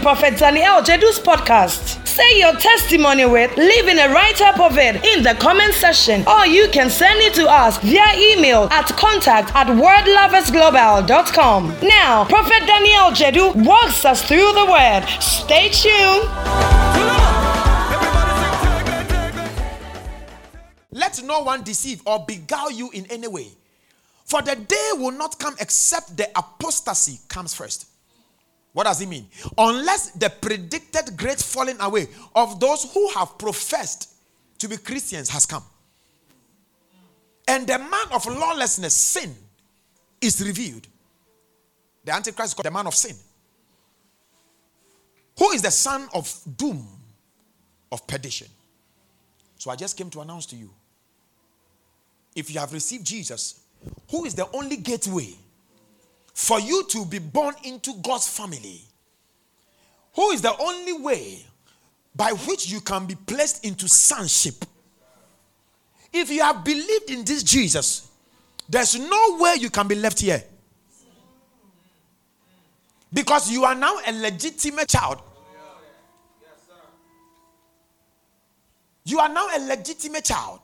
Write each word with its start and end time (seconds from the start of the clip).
Prophet 0.00 0.38
Daniel 0.38 0.80
Jedu's 0.82 1.18
podcast. 1.18 2.06
Say 2.06 2.38
your 2.38 2.52
testimony 2.54 3.26
with, 3.26 3.54
leaving 3.56 3.98
a 3.98 4.08
write 4.08 4.40
up 4.40 4.58
of 4.60 4.78
it 4.78 5.04
in 5.04 5.22
the 5.22 5.34
comment 5.34 5.74
section, 5.74 6.26
or 6.26 6.46
you 6.46 6.68
can 6.68 6.88
send 6.90 7.20
it 7.20 7.34
to 7.34 7.46
us 7.48 7.78
via 7.78 8.16
email 8.16 8.68
at 8.70 8.86
contact 8.96 9.52
at 9.54 9.66
wordloversglobal.com. 9.66 11.76
Now, 11.82 12.24
Prophet 12.24 12.66
Daniel 12.66 13.10
Jedu 13.12 13.54
walks 13.64 14.04
us 14.04 14.22
through 14.22 14.52
the 14.52 14.66
word. 14.70 15.04
Stay 15.20 15.68
tuned. 15.70 16.28
Let 20.92 21.22
no 21.24 21.40
one 21.40 21.62
deceive 21.62 22.02
or 22.06 22.24
beguile 22.26 22.70
you 22.70 22.90
in 22.92 23.06
any 23.06 23.28
way. 23.28 23.48
For 24.24 24.42
the 24.42 24.56
day 24.56 24.90
will 24.94 25.12
not 25.12 25.38
come 25.38 25.54
except 25.60 26.16
the 26.16 26.28
apostasy 26.36 27.18
comes 27.28 27.54
first. 27.54 27.86
What 28.78 28.84
does 28.84 29.00
it 29.00 29.08
mean? 29.08 29.26
Unless 29.58 30.10
the 30.12 30.30
predicted 30.30 31.16
great 31.16 31.40
falling 31.40 31.80
away 31.80 32.06
of 32.32 32.60
those 32.60 32.88
who 32.94 33.08
have 33.08 33.36
professed 33.36 34.14
to 34.56 34.68
be 34.68 34.76
Christians 34.76 35.28
has 35.30 35.46
come. 35.46 35.64
And 37.48 37.66
the 37.66 37.76
man 37.76 38.06
of 38.12 38.24
lawlessness, 38.26 38.94
sin, 38.94 39.34
is 40.20 40.40
revealed. 40.46 40.86
The 42.04 42.14
Antichrist 42.14 42.50
is 42.50 42.54
called 42.54 42.66
the 42.66 42.70
man 42.70 42.86
of 42.86 42.94
sin. 42.94 43.16
Who 45.40 45.50
is 45.50 45.60
the 45.60 45.72
son 45.72 46.08
of 46.14 46.32
doom, 46.56 46.86
of 47.90 48.06
perdition? 48.06 48.46
So 49.56 49.72
I 49.72 49.74
just 49.74 49.96
came 49.96 50.08
to 50.10 50.20
announce 50.20 50.46
to 50.46 50.56
you 50.56 50.70
if 52.36 52.48
you 52.54 52.60
have 52.60 52.72
received 52.72 53.04
Jesus, 53.04 53.58
who 54.08 54.24
is 54.24 54.36
the 54.36 54.48
only 54.52 54.76
gateway 54.76 55.34
for 56.38 56.60
you 56.60 56.84
to 56.84 57.04
be 57.04 57.18
born 57.18 57.52
into 57.64 57.92
God's 58.00 58.28
family, 58.28 58.80
who 60.14 60.30
is 60.30 60.40
the 60.40 60.56
only 60.56 60.92
way 60.92 61.44
by 62.14 62.30
which 62.30 62.68
you 62.68 62.80
can 62.80 63.06
be 63.06 63.16
placed 63.16 63.64
into 63.64 63.88
sonship. 63.88 64.64
If 66.12 66.30
you 66.30 66.40
have 66.42 66.62
believed 66.64 67.10
in 67.10 67.24
this 67.24 67.42
Jesus, 67.42 68.08
there's 68.68 68.96
no 68.96 69.36
way 69.40 69.56
you 69.58 69.68
can 69.68 69.88
be 69.88 69.96
left 69.96 70.20
here. 70.20 70.44
Because 73.12 73.50
you 73.50 73.64
are 73.64 73.74
now 73.74 73.96
a 74.06 74.12
legitimate 74.12 74.88
child. 74.88 75.20
You 79.02 79.18
are 79.18 79.28
now 79.28 79.48
a 79.56 79.58
legitimate 79.66 80.24
child 80.24 80.60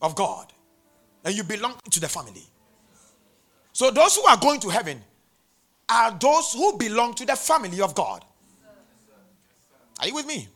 of 0.00 0.14
God. 0.14 0.52
And 1.24 1.34
you 1.34 1.42
belong 1.42 1.74
to 1.90 1.98
the 1.98 2.08
family. 2.08 2.44
So 3.76 3.90
those 3.90 4.16
who 4.16 4.22
are 4.22 4.38
going 4.38 4.58
to 4.60 4.70
heaven 4.70 5.02
are 5.86 6.10
those 6.18 6.54
who 6.54 6.78
belong 6.78 7.12
to 7.12 7.26
the 7.26 7.36
family 7.36 7.82
of 7.82 7.94
God. 7.94 8.24
Are 10.00 10.08
you 10.08 10.14
with 10.14 10.24
me? 10.24 10.48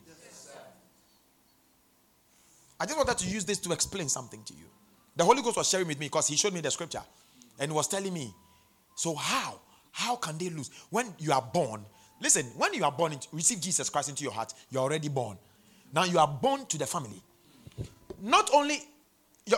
I 2.80 2.86
just 2.86 2.96
wanted 2.96 3.18
to 3.18 3.28
use 3.28 3.44
this 3.44 3.58
to 3.58 3.72
explain 3.72 4.08
something 4.08 4.42
to 4.44 4.54
you. 4.54 4.64
The 5.16 5.24
Holy 5.26 5.42
Ghost 5.42 5.58
was 5.58 5.68
sharing 5.68 5.86
with 5.86 5.98
me 5.98 6.06
because 6.06 6.28
he 6.28 6.36
showed 6.36 6.54
me 6.54 6.62
the 6.62 6.70
scripture 6.70 7.02
and 7.58 7.70
was 7.74 7.88
telling 7.88 8.14
me, 8.14 8.34
so 8.94 9.14
how? 9.14 9.60
How 9.92 10.16
can 10.16 10.38
they 10.38 10.48
lose? 10.48 10.70
When 10.88 11.12
you 11.18 11.32
are 11.32 11.42
born, 11.42 11.84
listen, 12.22 12.46
when 12.56 12.72
you 12.72 12.84
are 12.84 12.92
born, 12.92 13.12
receive 13.32 13.60
Jesus 13.60 13.90
Christ 13.90 14.08
into 14.08 14.24
your 14.24 14.32
heart, 14.32 14.54
you're 14.70 14.80
already 14.80 15.10
born. 15.10 15.36
Now 15.92 16.04
you 16.04 16.18
are 16.18 16.26
born 16.26 16.64
to 16.64 16.78
the 16.78 16.86
family. 16.86 17.22
Not 18.22 18.48
only, 18.54 18.78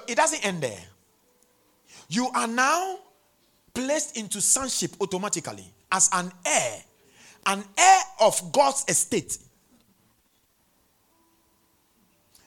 it 0.08 0.16
doesn't 0.16 0.44
end 0.44 0.64
there. 0.64 0.82
You 2.08 2.26
are 2.34 2.48
now 2.48 2.98
placed 3.74 4.16
into 4.16 4.40
sonship 4.40 4.92
automatically 5.00 5.64
as 5.90 6.08
an 6.12 6.30
heir, 6.44 6.82
an 7.46 7.64
heir 7.76 8.00
of 8.20 8.52
God's 8.52 8.84
estate. 8.88 9.38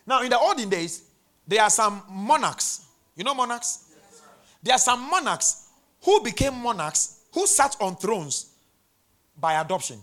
Now, 0.08 0.22
in 0.22 0.30
the 0.30 0.38
olden 0.38 0.70
days, 0.70 1.04
there 1.48 1.62
are 1.62 1.70
some 1.70 2.04
monarchs. 2.10 2.86
You 3.16 3.24
know 3.24 3.34
monarchs? 3.34 3.86
Yes, 3.90 4.22
there 4.62 4.76
are 4.76 4.80
some 4.80 5.10
monarchs 5.10 5.70
who 6.04 6.22
became 6.22 6.56
monarchs 6.56 7.22
who 7.34 7.48
sat 7.48 7.76
on 7.80 7.96
thrones 7.96 8.52
by 9.40 9.60
adoption. 9.60 10.00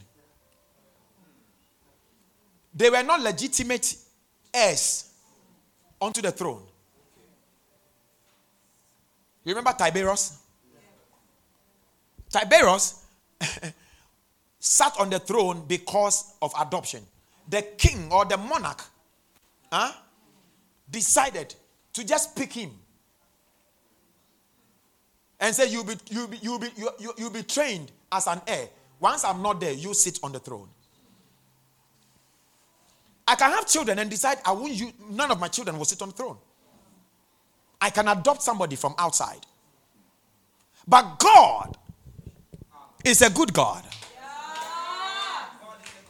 They 2.75 2.91
were 2.91 3.03
not 3.03 3.21
legitimate 3.21 3.95
heirs 4.53 5.11
onto 6.01 6.21
the 6.23 6.33
throne. 6.33 6.63
You 9.45 9.55
remember 9.55 9.73
Tiberius? 9.73 10.42
Tiberius 12.33 13.05
sat 14.59 14.95
on 14.99 15.11
the 15.11 15.19
throne 15.19 15.65
because 15.67 16.35
of 16.41 16.53
adoption. 16.59 17.03
The 17.49 17.63
king 17.77 18.11
or 18.11 18.25
the 18.25 18.37
monarch 18.37 18.83
huh, 19.71 19.93
decided 20.91 21.55
to 21.93 22.07
just 22.07 22.35
pick 22.35 22.53
him 22.53 22.71
and 25.41 25.55
say, 25.55 25.69
You'll 25.69 25.85
be, 25.85 25.95
you'll, 26.11 26.29
be, 26.29 26.39
you'll, 26.41 26.59
be, 26.59 26.69
you'll, 26.77 27.15
you'll 27.19 27.31
be 27.31 27.43
trained 27.43 27.93
as 28.11 28.27
an 28.27 28.41
heir. 28.47 28.69
Once 29.01 29.25
I'm 29.25 29.43
not 29.43 29.61
there, 29.61 29.73
you 29.73 29.93
sit 29.93 30.21
on 30.23 30.33
the 30.33 30.39
throne. 30.39 30.69
I 33.27 33.35
can 33.35 33.51
have 33.51 33.67
children 33.67 33.99
and 33.99 34.09
decide 34.09 34.39
I 34.45 34.53
won't 34.53 34.73
use, 34.73 34.93
none 35.11 35.31
of 35.31 35.41
my 35.41 35.49
children 35.49 35.77
will 35.77 35.85
sit 35.85 36.01
on 36.03 36.11
the 36.11 36.15
throne. 36.15 36.37
I 37.81 37.91
can 37.91 38.07
adopt 38.07 38.43
somebody 38.43 38.77
from 38.77 38.95
outside. 38.99 39.45
But 40.87 41.19
God 41.19 41.77
is 43.05 43.23
a 43.23 43.31
good 43.31 43.53
God. 43.53 43.85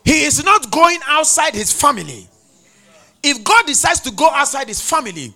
He 0.05 0.25
is 0.25 0.45
not 0.45 0.71
going 0.71 0.99
outside 1.07 1.55
his 1.55 1.73
family. 1.73 2.29
If 3.23 3.45
God 3.45 3.67
decides 3.67 4.01
to 4.01 4.11
go 4.11 4.29
outside 4.29 4.67
his 4.67 4.81
family, 4.81 5.33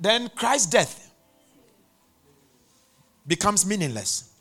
then 0.00 0.30
Christ's 0.34 0.66
death 0.66 1.12
becomes 3.26 3.66
meaningless. 3.66 4.32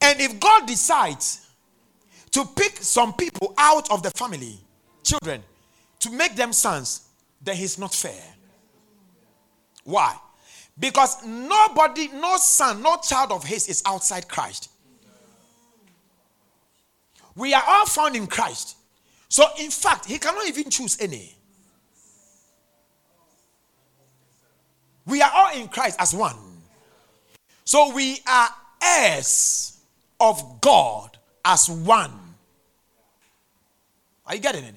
And 0.00 0.20
if 0.20 0.38
God 0.40 0.66
decides 0.66 1.48
to 2.32 2.44
pick 2.44 2.76
some 2.78 3.12
people 3.14 3.54
out 3.56 3.90
of 3.90 4.02
the 4.02 4.10
family, 4.10 4.58
children, 5.02 5.42
to 6.00 6.10
make 6.10 6.34
them 6.36 6.52
sons, 6.52 7.02
then 7.42 7.56
he's 7.56 7.78
not 7.78 7.94
fair. 7.94 8.22
Why? 9.84 10.16
Because 10.78 11.24
nobody, 11.24 12.08
no 12.08 12.36
son, 12.36 12.82
no 12.82 12.98
child 12.98 13.32
of 13.32 13.44
his 13.44 13.68
is 13.68 13.82
outside 13.86 14.28
Christ. 14.28 14.70
We 17.34 17.54
are 17.54 17.62
all 17.66 17.86
found 17.86 18.16
in 18.16 18.26
Christ. 18.26 18.76
So, 19.28 19.44
in 19.58 19.70
fact, 19.70 20.06
he 20.06 20.18
cannot 20.18 20.46
even 20.46 20.70
choose 20.70 20.98
any. 21.00 21.34
We 25.06 25.22
are 25.22 25.30
all 25.32 25.52
in 25.58 25.68
Christ 25.68 25.96
as 25.98 26.14
one. 26.14 26.36
So, 27.64 27.94
we 27.94 28.18
are 28.26 28.48
heirs 28.82 29.78
of 30.20 30.60
God 30.60 31.16
as 31.44 31.68
one. 31.68 32.12
Are 34.26 34.34
you 34.34 34.40
getting 34.40 34.64
it? 34.64 34.74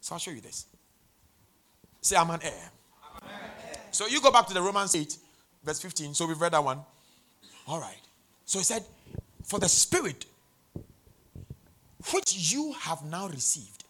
So, 0.00 0.14
I'll 0.14 0.18
show 0.18 0.30
you 0.30 0.40
this. 0.40 0.66
Say, 2.00 2.16
I'm 2.16 2.30
an 2.30 2.40
heir. 2.42 2.70
So 3.90 4.06
you 4.06 4.20
go 4.20 4.30
back 4.32 4.46
to 4.48 4.54
the 4.54 4.62
Romans 4.62 4.94
8, 4.94 5.16
verse 5.64 5.80
15. 5.80 6.14
So 6.14 6.26
we've 6.26 6.40
read 6.40 6.52
that 6.52 6.64
one. 6.64 6.80
All 7.66 7.80
right. 7.80 8.00
So 8.44 8.58
he 8.58 8.64
said, 8.64 8.84
For 9.44 9.58
the 9.58 9.68
Spirit 9.68 10.26
which 12.12 12.52
you 12.52 12.72
have 12.80 13.04
now 13.04 13.28
received 13.28 13.84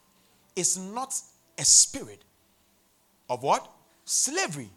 is 0.55 0.79
not 0.79 1.15
a 1.59 1.65
spirit 1.65 2.23
of 3.29 3.43
what? 3.43 3.69
Slavery. 4.05 4.71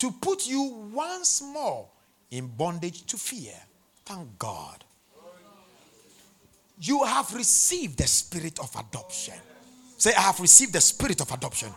To 0.00 0.10
put 0.10 0.46
you 0.46 0.90
once 0.92 1.42
more 1.42 1.86
in 2.30 2.46
bondage 2.48 3.06
to 3.06 3.16
fear. 3.16 3.54
Thank 4.04 4.38
God. 4.38 4.84
You 6.80 7.04
have 7.04 7.34
received 7.34 7.98
the 7.98 8.06
spirit 8.06 8.58
of 8.58 8.74
adoption. 8.74 9.34
Say, 9.98 10.14
I 10.14 10.22
have 10.22 10.40
received 10.40 10.72
the 10.72 10.80
spirit 10.80 11.20
of 11.20 11.30
adoption. 11.30 11.68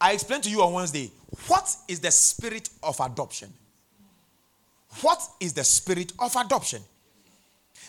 I 0.00 0.12
explained 0.12 0.44
to 0.44 0.50
you 0.50 0.62
on 0.62 0.72
Wednesday 0.72 1.10
what 1.48 1.74
is 1.88 2.00
the 2.00 2.10
spirit 2.10 2.68
of 2.82 2.98
adoption? 3.00 3.52
What 5.00 5.20
is 5.40 5.52
the 5.52 5.64
spirit 5.64 6.12
of 6.18 6.34
adoption? 6.36 6.82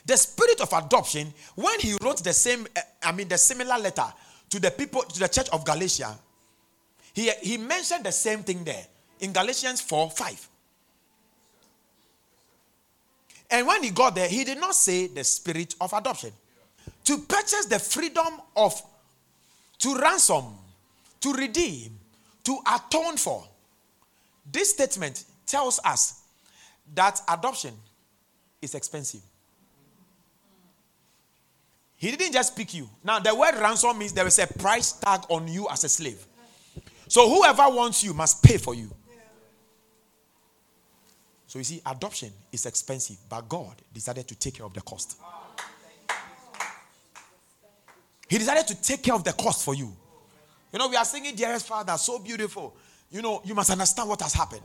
The 0.05 0.17
spirit 0.17 0.61
of 0.61 0.71
adoption, 0.71 1.33
when 1.55 1.79
he 1.79 1.97
wrote 2.01 2.23
the 2.23 2.33
same, 2.33 2.65
eh, 2.75 2.81
I 3.03 3.11
mean, 3.11 3.27
the 3.27 3.37
similar 3.37 3.77
letter 3.77 4.05
to 4.49 4.59
the 4.59 4.71
people, 4.71 5.01
to 5.01 5.19
the 5.19 5.27
church 5.27 5.49
of 5.49 5.65
Galatia, 5.65 6.17
he, 7.13 7.29
he 7.41 7.57
mentioned 7.57 8.05
the 8.05 8.11
same 8.11 8.43
thing 8.43 8.63
there 8.63 8.85
in 9.19 9.33
Galatians 9.33 9.81
4 9.81 10.09
5. 10.11 10.49
And 13.49 13.65
when 13.67 13.83
he 13.83 13.91
got 13.91 14.15
there, 14.15 14.27
he 14.27 14.43
did 14.43 14.59
not 14.59 14.75
say 14.75 15.07
the 15.07 15.23
spirit 15.23 15.75
of 15.79 15.93
adoption. 15.93 16.31
To 17.05 17.17
purchase 17.19 17.65
the 17.65 17.79
freedom 17.79 18.41
of, 18.55 18.81
to 19.79 19.95
ransom, 19.95 20.45
to 21.21 21.33
redeem, 21.33 21.99
to 22.43 22.57
atone 22.73 23.17
for. 23.17 23.43
This 24.49 24.71
statement 24.71 25.25
tells 25.45 25.79
us 25.83 26.23
that 26.93 27.19
adoption 27.27 27.73
is 28.61 28.75
expensive. 28.75 29.21
He 31.97 32.11
didn't 32.11 32.31
just 32.31 32.55
pick 32.55 32.73
you. 32.73 32.87
Now, 33.03 33.19
the 33.19 33.33
word 33.33 33.55
ransom 33.55 33.97
means 33.97 34.13
there 34.13 34.27
is 34.27 34.37
a 34.39 34.47
price 34.47 34.93
tag 34.93 35.21
on 35.29 35.47
you 35.47 35.67
as 35.71 35.83
a 35.83 35.89
slave. 35.89 36.23
So, 37.07 37.27
whoever 37.27 37.63
wants 37.69 38.03
you 38.03 38.13
must 38.13 38.43
pay 38.43 38.57
for 38.57 38.75
you. 38.75 38.91
So, 41.47 41.57
you 41.57 41.65
see, 41.65 41.81
adoption 41.85 42.31
is 42.51 42.65
expensive, 42.65 43.17
but 43.27 43.49
God 43.49 43.75
decided 43.91 44.27
to 44.27 44.35
take 44.35 44.55
care 44.55 44.65
of 44.65 44.73
the 44.73 44.81
cost. 44.81 45.17
He 48.29 48.37
decided 48.37 48.67
to 48.67 48.81
take 48.81 49.01
care 49.01 49.15
of 49.15 49.23
the 49.23 49.33
cost 49.33 49.65
for 49.65 49.73
you. 49.73 49.95
You 50.71 50.79
know, 50.79 50.89
we 50.89 50.95
are 50.95 51.05
singing 51.05 51.35
Dearest 51.35 51.67
Father, 51.67 51.97
so 51.97 52.19
beautiful. 52.19 52.75
You 53.09 53.21
know, 53.21 53.41
you 53.45 53.55
must 53.55 53.69
understand 53.69 54.09
what 54.09 54.21
has 54.21 54.33
happened. 54.33 54.63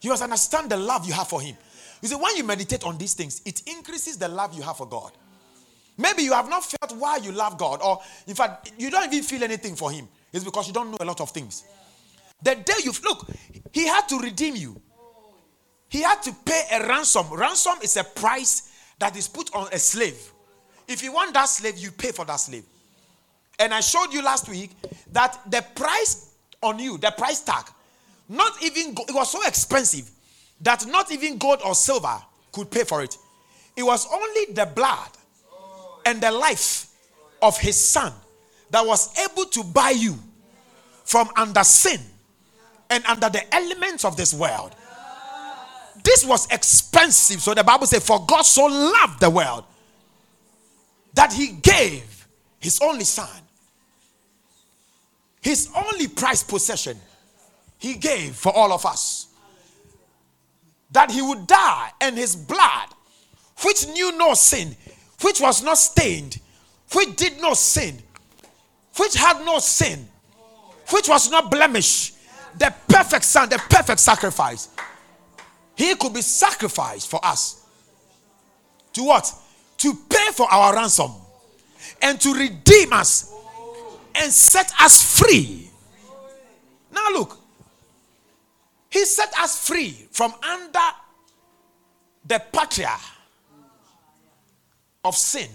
You 0.00 0.10
must 0.10 0.22
understand 0.22 0.70
the 0.70 0.76
love 0.76 1.06
you 1.06 1.12
have 1.12 1.28
for 1.28 1.40
Him. 1.40 1.56
You 2.00 2.08
see, 2.08 2.14
when 2.14 2.36
you 2.36 2.44
meditate 2.44 2.84
on 2.84 2.98
these 2.98 3.14
things, 3.14 3.42
it 3.44 3.62
increases 3.66 4.16
the 4.16 4.28
love 4.28 4.54
you 4.54 4.62
have 4.62 4.76
for 4.76 4.86
God. 4.86 5.12
Maybe 5.96 6.22
you 6.22 6.32
have 6.32 6.48
not 6.48 6.64
felt 6.64 6.96
why 6.96 7.16
you 7.16 7.32
love 7.32 7.58
God, 7.58 7.80
or 7.82 8.00
in 8.28 8.36
fact, 8.36 8.70
you 8.78 8.88
don't 8.90 9.12
even 9.12 9.24
feel 9.24 9.42
anything 9.42 9.74
for 9.74 9.90
Him. 9.90 10.06
It's 10.32 10.44
because 10.44 10.68
you 10.68 10.72
don't 10.72 10.92
know 10.92 10.98
a 11.00 11.04
lot 11.04 11.20
of 11.20 11.30
things. 11.30 11.64
The 12.40 12.54
day 12.54 12.74
you 12.84 12.92
look, 13.02 13.28
He 13.72 13.88
had 13.88 14.08
to 14.08 14.18
redeem 14.20 14.54
you. 14.54 14.80
He 15.88 16.02
had 16.02 16.22
to 16.22 16.32
pay 16.44 16.62
a 16.72 16.86
ransom. 16.86 17.32
Ransom 17.32 17.78
is 17.82 17.96
a 17.96 18.04
price 18.04 18.70
that 19.00 19.16
is 19.16 19.26
put 19.26 19.52
on 19.54 19.68
a 19.72 19.78
slave. 19.78 20.32
If 20.86 21.02
you 21.02 21.12
want 21.12 21.34
that 21.34 21.48
slave, 21.48 21.76
you 21.78 21.90
pay 21.90 22.12
for 22.12 22.24
that 22.26 22.36
slave. 22.36 22.64
And 23.58 23.74
I 23.74 23.80
showed 23.80 24.12
you 24.12 24.22
last 24.22 24.48
week 24.48 24.70
that 25.12 25.38
the 25.50 25.64
price 25.74 26.34
on 26.62 26.78
you, 26.78 26.98
the 26.98 27.10
price 27.16 27.40
tag, 27.40 27.64
not 28.28 28.62
even 28.62 28.92
it 28.92 29.14
was 29.14 29.32
so 29.32 29.44
expensive 29.46 30.10
that 30.60 30.86
not 30.86 31.10
even 31.10 31.38
gold 31.38 31.60
or 31.64 31.74
silver 31.74 32.16
could 32.52 32.70
pay 32.70 32.84
for 32.84 33.02
it. 33.02 33.16
It 33.76 33.82
was 33.82 34.06
only 34.12 34.52
the 34.52 34.66
blood 34.66 35.10
and 36.04 36.20
the 36.20 36.30
life 36.30 36.86
of 37.40 37.58
his 37.58 37.82
son 37.82 38.12
that 38.70 38.84
was 38.84 39.16
able 39.18 39.44
to 39.44 39.62
buy 39.62 39.90
you 39.90 40.18
from 41.04 41.30
under 41.36 41.64
sin 41.64 42.00
and 42.90 43.04
under 43.06 43.28
the 43.28 43.54
elements 43.54 44.04
of 44.04 44.16
this 44.16 44.34
world. 44.34 44.74
This 46.04 46.24
was 46.24 46.50
expensive. 46.50 47.40
So 47.40 47.54
the 47.54 47.64
Bible 47.64 47.86
says, 47.86 48.04
For 48.06 48.24
God 48.26 48.42
so 48.42 48.66
loved 48.66 49.20
the 49.20 49.30
world 49.30 49.64
that 51.14 51.32
he 51.32 51.48
gave 51.48 52.26
his 52.60 52.80
only 52.82 53.04
son, 53.04 53.28
his 55.40 55.68
only 55.74 56.08
prized 56.08 56.48
possession, 56.48 56.96
he 57.78 57.94
gave 57.94 58.34
for 58.34 58.54
all 58.54 58.72
of 58.72 58.84
us. 58.84 59.28
That 60.90 61.10
he 61.10 61.22
would 61.22 61.46
die 61.46 61.90
and 62.00 62.16
his 62.16 62.34
blood, 62.34 62.88
which 63.62 63.86
knew 63.88 64.16
no 64.16 64.34
sin, 64.34 64.74
which 65.22 65.40
was 65.40 65.62
not 65.62 65.78
stained, 65.78 66.40
which 66.92 67.16
did 67.16 67.40
not 67.40 67.56
sin, 67.56 67.98
which 68.96 69.14
had 69.14 69.44
no 69.44 69.58
sin, 69.58 70.08
which 70.90 71.08
was 71.08 71.30
not 71.30 71.50
blemished, 71.50 72.14
the 72.58 72.74
perfect 72.88 73.24
son, 73.24 73.48
the 73.48 73.58
perfect 73.70 74.00
sacrifice. 74.00 74.68
He 75.76 75.94
could 75.94 76.14
be 76.14 76.22
sacrificed 76.22 77.08
for 77.08 77.24
us. 77.24 77.64
To 78.94 79.04
what? 79.04 79.32
To 79.78 79.94
pay 80.08 80.32
for 80.32 80.50
our 80.50 80.74
ransom 80.74 81.12
and 82.02 82.20
to 82.20 82.34
redeem 82.34 82.92
us 82.92 83.32
and 84.18 84.32
set 84.32 84.72
us 84.80 85.20
free. 85.20 85.70
Now, 86.92 87.08
look, 87.12 87.38
he 88.90 89.04
set 89.04 89.32
us 89.38 89.66
free 89.66 90.08
from 90.10 90.34
under 90.42 90.78
the 92.24 92.42
patria 92.52 92.96
of 95.04 95.14
sin. 95.14 95.48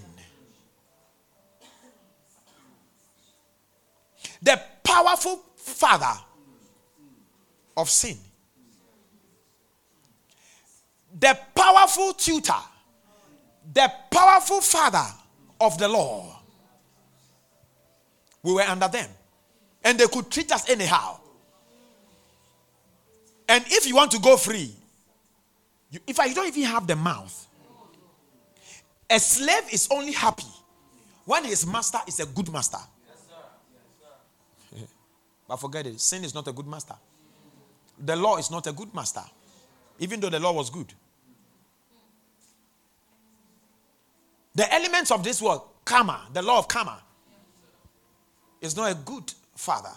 The 4.41 4.59
powerful 4.83 5.41
father 5.55 6.19
of 7.75 7.89
sin. 7.89 8.17
The 11.19 11.37
powerful 11.55 12.13
tutor. 12.13 12.53
The 13.73 13.91
powerful 14.11 14.61
father 14.61 15.05
of 15.59 15.77
the 15.77 15.87
law. 15.87 16.32
We 18.43 18.53
were 18.53 18.61
under 18.61 18.87
them. 18.87 19.09
And 19.83 19.99
they 19.99 20.07
could 20.07 20.29
treat 20.29 20.51
us 20.51 20.69
anyhow. 20.69 21.19
And 23.47 23.63
if 23.67 23.87
you 23.87 23.95
want 23.95 24.11
to 24.11 24.19
go 24.19 24.37
free, 24.37 24.71
you, 25.91 25.99
if 26.07 26.19
I 26.19 26.31
don't 26.33 26.47
even 26.47 26.63
have 26.63 26.87
the 26.87 26.95
mouth, 26.95 27.47
a 29.09 29.19
slave 29.19 29.63
is 29.71 29.87
only 29.91 30.11
happy 30.13 30.47
when 31.25 31.43
his 31.45 31.65
master 31.65 31.99
is 32.07 32.19
a 32.19 32.25
good 32.25 32.51
master. 32.51 32.79
but 35.47 35.57
forget 35.57 35.85
it, 35.87 35.99
sin 35.99 36.23
is 36.23 36.33
not 36.33 36.47
a 36.47 36.51
good 36.51 36.67
master. 36.67 36.95
The 38.03 38.15
law 38.15 38.37
is 38.37 38.49
not 38.49 38.65
a 38.67 38.71
good 38.71 38.93
master, 38.93 39.23
even 39.99 40.19
though 40.19 40.29
the 40.29 40.39
law 40.39 40.53
was 40.53 40.69
good. 40.69 40.91
The 44.55 44.71
elements 44.73 45.11
of 45.11 45.23
this 45.23 45.41
world, 45.41 45.61
karma, 45.85 46.27
the 46.33 46.41
law 46.41 46.59
of 46.59 46.67
karma, 46.67 47.02
is 48.63 48.77
not 48.77 48.89
a 48.89 48.95
good 48.95 49.31
father. 49.55 49.91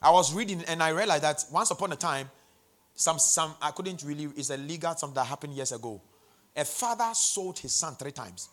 I 0.00 0.12
was 0.12 0.32
reading 0.32 0.62
and 0.68 0.80
I 0.80 0.90
realized 0.90 1.24
that 1.24 1.44
once 1.52 1.72
upon 1.72 1.90
a 1.90 1.96
time, 1.96 2.30
some, 2.94 3.18
some, 3.18 3.54
I 3.60 3.72
couldn't 3.72 4.02
really, 4.04 4.28
it's 4.36 4.50
a 4.50 4.56
legal 4.56 4.94
something 4.94 5.16
that 5.16 5.26
happened 5.26 5.54
years 5.54 5.72
ago. 5.72 6.00
A 6.56 6.64
father 6.64 7.10
sold 7.14 7.58
his 7.58 7.72
son 7.72 7.96
three 7.96 8.12
times. 8.12 8.48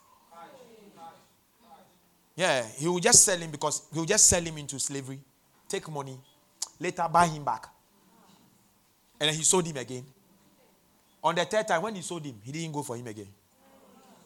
Yeah, 2.35 2.65
he 2.77 2.87
will 2.87 2.99
just 2.99 3.23
sell 3.23 3.37
him 3.37 3.51
because 3.51 3.83
he 3.93 3.99
will 3.99 4.05
just 4.05 4.27
sell 4.27 4.41
him 4.41 4.57
into 4.57 4.79
slavery, 4.79 5.19
take 5.69 5.89
money, 5.89 6.19
later 6.79 7.07
buy 7.11 7.27
him 7.27 7.45
back. 7.45 7.67
And 9.19 9.29
then 9.29 9.35
he 9.35 9.43
sold 9.43 9.65
him 9.65 9.77
again. 9.77 10.03
On 11.23 11.33
the 11.33 11.45
third 11.45 11.67
time, 11.67 11.81
when 11.83 11.95
he 11.95 12.01
sold 12.01 12.25
him, 12.25 12.35
he 12.43 12.51
didn't 12.51 12.73
go 12.73 12.81
for 12.81 12.97
him 12.97 13.07
again. 13.07 13.27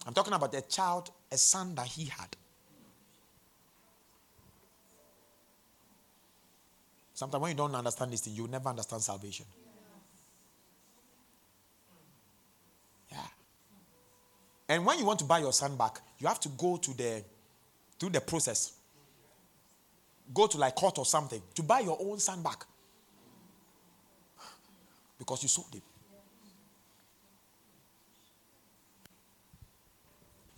I'm 0.10 0.16
talking 0.16 0.34
about 0.34 0.51
a 0.56 0.62
child, 0.62 1.12
a 1.32 1.38
son 1.38 1.75
that 1.75 1.86
he 1.86 2.06
had. 2.06 2.36
Sometimes 7.13 7.39
when 7.44 7.51
you 7.51 7.58
don't 7.58 7.75
understand 7.75 8.12
this 8.12 8.22
thing, 8.22 8.34
you 8.34 8.48
never 8.48 8.70
understand 8.70 9.04
salvation. 9.04 9.46
Yeah. 13.12 13.18
And 14.70 14.84
when 14.84 14.98
you 14.98 15.06
want 15.06 15.20
to 15.20 15.25
buy 15.25 15.38
your 15.38 15.54
son 15.54 15.78
back, 15.78 16.01
you 16.18 16.25
have 16.25 16.39
to 16.39 16.50
go 16.58 16.78
to 16.78 16.98
the 16.98 17.24
through 18.00 18.10
the 18.10 18.22
process. 18.22 18.74
Go 20.34 20.48
to 20.48 20.58
like 20.58 20.74
court 20.74 20.98
or 20.98 21.06
something 21.06 21.44
to 21.54 21.62
buy 21.62 21.82
your 21.82 22.00
own 22.01 22.18
son 22.18 22.42
back. 22.42 22.66
Because 25.20 25.44
you 25.44 25.50
sold 25.50 25.72
him. 25.72 25.84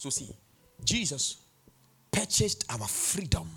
So 0.02 0.10
see, 0.10 0.36
Jesus 0.84 1.38
purchased 2.12 2.66
our 2.72 2.88
freedom 2.88 3.48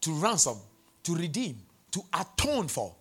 to 0.00 0.12
ransom, 0.12 0.58
to 1.02 1.16
redeem, 1.16 1.56
to 1.90 2.00
atone 2.14 2.68
for 2.68 2.94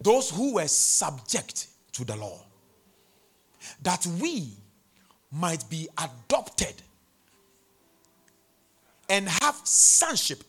those 0.00 0.30
who 0.30 0.54
were 0.54 0.66
subject 0.66 1.68
to 1.92 2.04
the 2.04 2.16
law, 2.16 2.44
that 3.80 4.04
we 4.20 4.48
might 5.30 5.62
be 5.70 5.88
adopted 5.96 6.74
and 9.08 9.28
have 9.28 9.54
sonship 9.62 10.42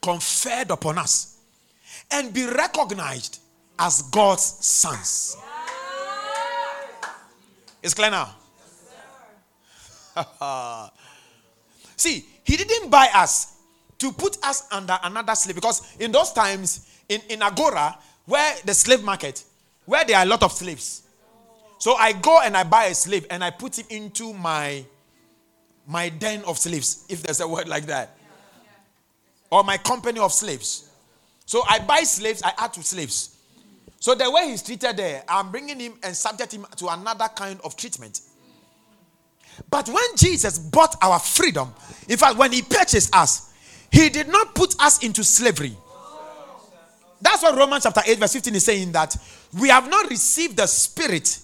conferred 0.00 0.70
upon 0.70 0.96
us 0.96 1.36
and 2.10 2.32
be 2.32 2.46
recognized 2.46 3.38
as 3.78 4.00
God's 4.04 4.44
sons. 4.44 5.36
It's 7.82 7.94
clear 7.94 8.10
now. 8.10 8.34
See, 11.96 12.24
he 12.44 12.56
didn't 12.56 12.90
buy 12.90 13.08
us 13.14 13.56
to 13.98 14.12
put 14.12 14.38
us 14.44 14.66
under 14.72 14.98
another 15.02 15.34
slave 15.34 15.54
because 15.54 15.96
in 15.98 16.10
those 16.12 16.32
times 16.32 16.90
in, 17.08 17.20
in 17.28 17.42
Agora, 17.42 17.98
where 18.24 18.54
the 18.64 18.74
slave 18.74 19.02
market, 19.02 19.44
where 19.84 20.04
there 20.04 20.16
are 20.16 20.22
a 20.24 20.26
lot 20.26 20.42
of 20.42 20.52
slaves. 20.52 21.02
So 21.78 21.94
I 21.94 22.12
go 22.12 22.40
and 22.42 22.56
I 22.56 22.64
buy 22.64 22.84
a 22.86 22.94
slave 22.94 23.26
and 23.30 23.42
I 23.42 23.50
put 23.50 23.78
him 23.78 23.86
into 23.90 24.32
my 24.32 24.84
my 25.86 26.08
den 26.08 26.44
of 26.44 26.56
slaves, 26.56 27.04
if 27.08 27.22
there's 27.22 27.40
a 27.40 27.48
word 27.48 27.66
like 27.66 27.86
that. 27.86 28.16
Or 29.50 29.64
my 29.64 29.76
company 29.76 30.20
of 30.20 30.32
slaves. 30.32 30.88
So 31.46 31.62
I 31.68 31.80
buy 31.80 32.02
slaves, 32.02 32.42
I 32.44 32.52
add 32.58 32.72
to 32.74 32.82
slaves. 32.82 33.36
So 34.00 34.14
the 34.14 34.30
way 34.30 34.48
he's 34.48 34.62
treated 34.62 34.96
there, 34.96 35.22
I'm 35.28 35.50
bringing 35.50 35.78
him 35.78 35.92
and 36.02 36.16
subject 36.16 36.52
him 36.52 36.66
to 36.76 36.88
another 36.88 37.28
kind 37.36 37.60
of 37.62 37.76
treatment. 37.76 38.22
But 39.68 39.88
when 39.88 40.16
Jesus 40.16 40.58
bought 40.58 40.96
our 41.02 41.18
freedom, 41.18 41.72
in 42.08 42.16
fact, 42.16 42.38
when 42.38 42.50
he 42.50 42.62
purchased 42.62 43.14
us, 43.14 43.52
he 43.92 44.08
did 44.08 44.28
not 44.28 44.54
put 44.54 44.74
us 44.80 45.04
into 45.04 45.22
slavery. 45.22 45.76
That's 47.20 47.42
what 47.42 47.54
Romans 47.54 47.82
chapter 47.82 48.00
8, 48.06 48.18
verse 48.18 48.32
15 48.32 48.54
is 48.54 48.64
saying 48.64 48.92
that 48.92 49.14
we 49.60 49.68
have 49.68 49.90
not 49.90 50.08
received 50.08 50.56
the 50.56 50.66
spirit 50.66 51.38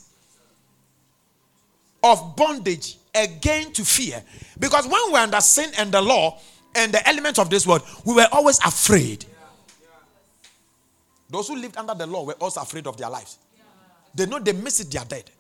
of 2.03 2.37
bondage 2.37 2.97
again 3.15 3.71
to 3.73 3.85
fear. 3.85 4.23
Because 4.59 4.87
when 4.87 5.13
we're 5.13 5.19
under 5.19 5.43
sin 5.43 5.71
and 5.77 5.93
the 5.93 6.01
law 6.01 6.39
and 6.75 6.91
the 6.93 7.07
elements 7.07 7.39
of 7.39 7.51
this 7.51 7.67
world, 7.67 7.83
we 8.07 8.15
were 8.15 8.29
always 8.33 8.59
afraid. 8.61 9.27
Those 11.29 11.49
who 11.49 11.57
lived 11.57 11.77
under 11.77 11.95
the 11.95 12.07
law 12.07 12.25
were 12.25 12.35
also 12.35 12.61
afraid 12.61 12.87
of 12.87 12.97
their 12.97 13.11
lives. 13.11 13.39
They 14.15 14.27
know 14.27 14.39
they 14.39 14.53
miss 14.53 14.81
it, 14.81 14.91
they 14.91 14.99
are 14.99 15.05
dead. 15.05 15.31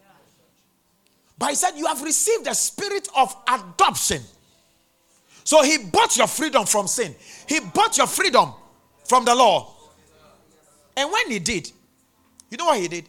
But 1.39 1.51
he 1.51 1.55
said, 1.55 1.73
You 1.77 1.87
have 1.87 2.03
received 2.03 2.45
the 2.45 2.55
spirit 2.55 3.09
of 3.17 3.35
adoption. 3.49 4.23
So 5.45 5.63
he 5.63 5.79
bought 5.79 6.17
your 6.17 6.27
freedom 6.27 6.67
from 6.67 6.87
sin, 6.89 7.15
he 7.49 7.61
bought 7.61 7.97
your 7.97 8.07
freedom 8.07 8.53
from 9.05 9.25
the 9.25 9.35
law. 9.35 9.75
And 10.97 11.13
when 11.13 11.31
he 11.31 11.39
did, 11.39 11.71
you 12.51 12.57
know 12.57 12.67
what 12.67 12.81
he 12.81 12.89
did? 12.89 13.09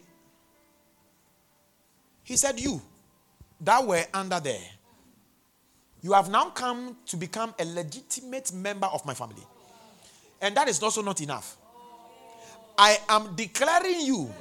He 2.24 2.36
said, 2.36 2.60
You 2.60 2.81
that 3.62 3.86
were 3.86 4.03
under 4.13 4.39
there, 4.39 4.62
you 6.01 6.13
have 6.13 6.29
now 6.29 6.50
come 6.50 6.98
to 7.07 7.17
become 7.17 7.53
a 7.57 7.65
legitimate 7.65 8.53
member 8.53 8.88
of 8.88 9.05
my 9.05 9.13
family. 9.13 9.43
And 10.41 10.55
that 10.55 10.67
is 10.67 10.81
also 10.84 11.01
not 11.01 11.19
enough. 11.22 11.57
I 12.77 12.98
am 13.10 13.36
declaring 13.36 14.01
you 14.01 14.34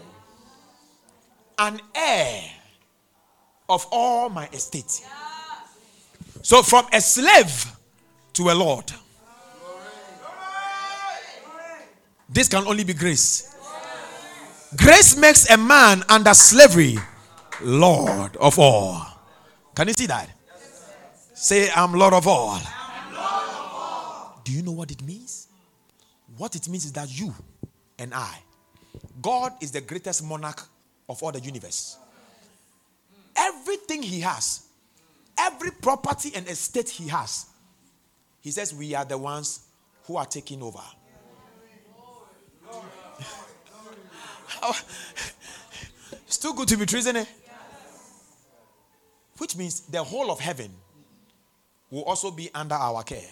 an 1.59 1.81
heir 1.95 2.43
of 3.69 3.87
all 3.91 4.29
my 4.29 4.47
estate. 4.49 5.03
So, 6.43 6.63
from 6.63 6.87
a 6.93 7.01
slave 7.01 7.73
to 8.35 8.51
a 8.51 8.55
Lord. 8.55 8.93
This 12.29 12.49
can 12.49 12.67
only 12.67 12.85
be 12.85 12.93
grace. 12.93 13.57
Grace 14.77 15.17
makes 15.17 15.49
a 15.49 15.57
man 15.57 16.03
under 16.09 16.35
slavery 16.35 16.99
Lord 17.63 18.37
of 18.37 18.59
all. 18.59 19.07
Can 19.75 19.89
you 19.89 19.95
see 19.95 20.07
that? 20.07 20.29
Say, 21.35 21.71
I'm 21.75 21.93
Lord 21.95 22.13
of 22.13 22.27
all. 22.27 22.61
Do 24.45 24.53
you 24.53 24.63
know 24.63 24.73
what 24.73 24.91
it 24.91 25.03
means? 25.03 25.49
What 26.37 26.55
it 26.55 26.69
means 26.69 26.85
is 26.85 26.93
that 26.93 27.09
you 27.19 27.35
and 27.99 28.13
I, 28.15 28.39
God 29.21 29.53
is 29.61 29.73
the 29.73 29.81
greatest 29.81 30.25
monarch 30.25 30.63
of 31.09 31.23
all 31.23 31.33
the 31.33 31.41
universe. 31.41 31.97
Everything 33.37 34.03
he 34.03 34.21
has, 34.21 34.67
every 35.39 35.71
property 35.71 36.33
and 36.35 36.49
estate 36.49 36.89
he 36.89 37.09
has, 37.09 37.47
he 38.41 38.51
says 38.51 38.75
we 38.75 38.95
are 38.95 39.05
the 39.05 39.19
ones 39.19 39.67
who 40.05 40.17
are 40.17 40.27
taking 40.27 40.63
over. 40.63 40.81
it's 46.27 46.39
too 46.39 46.55
good 46.55 46.69
to 46.69 46.77
be 46.77 46.87
true, 46.87 46.99
isn't 46.99 47.17
it? 47.17 47.29
Which 49.39 49.57
means 49.57 49.81
the 49.81 50.03
whole 50.03 50.31
of 50.31 50.41
heaven 50.41 50.71
will 51.91 52.05
also 52.05 52.31
be 52.31 52.51
under 52.55 52.75
our 52.75 53.03
care. 53.03 53.29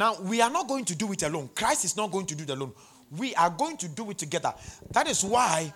Now, 0.00 0.16
we 0.22 0.40
are 0.40 0.48
not 0.48 0.66
going 0.66 0.86
to 0.86 0.94
do 0.94 1.12
it 1.12 1.22
alone. 1.24 1.50
Christ 1.54 1.84
is 1.84 1.94
not 1.94 2.10
going 2.10 2.24
to 2.24 2.34
do 2.34 2.44
it 2.44 2.48
alone. 2.48 2.72
We 3.18 3.34
are 3.34 3.50
going 3.50 3.76
to 3.76 3.86
do 3.86 4.10
it 4.10 4.16
together. 4.16 4.54
That 4.92 5.06
is 5.06 5.22
why 5.22 5.74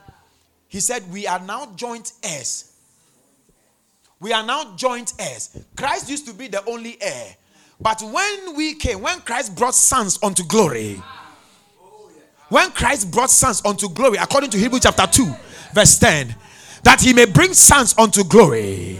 he 0.66 0.80
said, 0.80 1.02
We 1.12 1.26
are 1.26 1.38
now 1.40 1.74
joint 1.76 2.10
heirs. 2.22 2.72
We 4.18 4.32
are 4.32 4.42
now 4.42 4.76
joint 4.76 5.12
heirs. 5.18 5.62
Christ 5.76 6.08
used 6.08 6.26
to 6.26 6.32
be 6.32 6.48
the 6.48 6.64
only 6.64 6.96
heir. 7.02 7.36
But 7.78 8.00
when 8.00 8.56
we 8.56 8.76
came, 8.76 9.02
when 9.02 9.20
Christ 9.20 9.54
brought 9.54 9.74
sons 9.74 10.18
unto 10.22 10.42
glory, 10.42 11.02
when 12.48 12.70
Christ 12.70 13.10
brought 13.10 13.28
sons 13.28 13.60
unto 13.62 13.90
glory, 13.90 14.16
according 14.16 14.48
to 14.52 14.58
Hebrew 14.58 14.80
chapter 14.80 15.06
2, 15.06 15.34
verse 15.74 15.98
10, 15.98 16.34
that 16.82 16.98
he 17.02 17.12
may 17.12 17.26
bring 17.26 17.52
sons 17.52 17.94
unto 17.98 18.24
glory. 18.24 18.98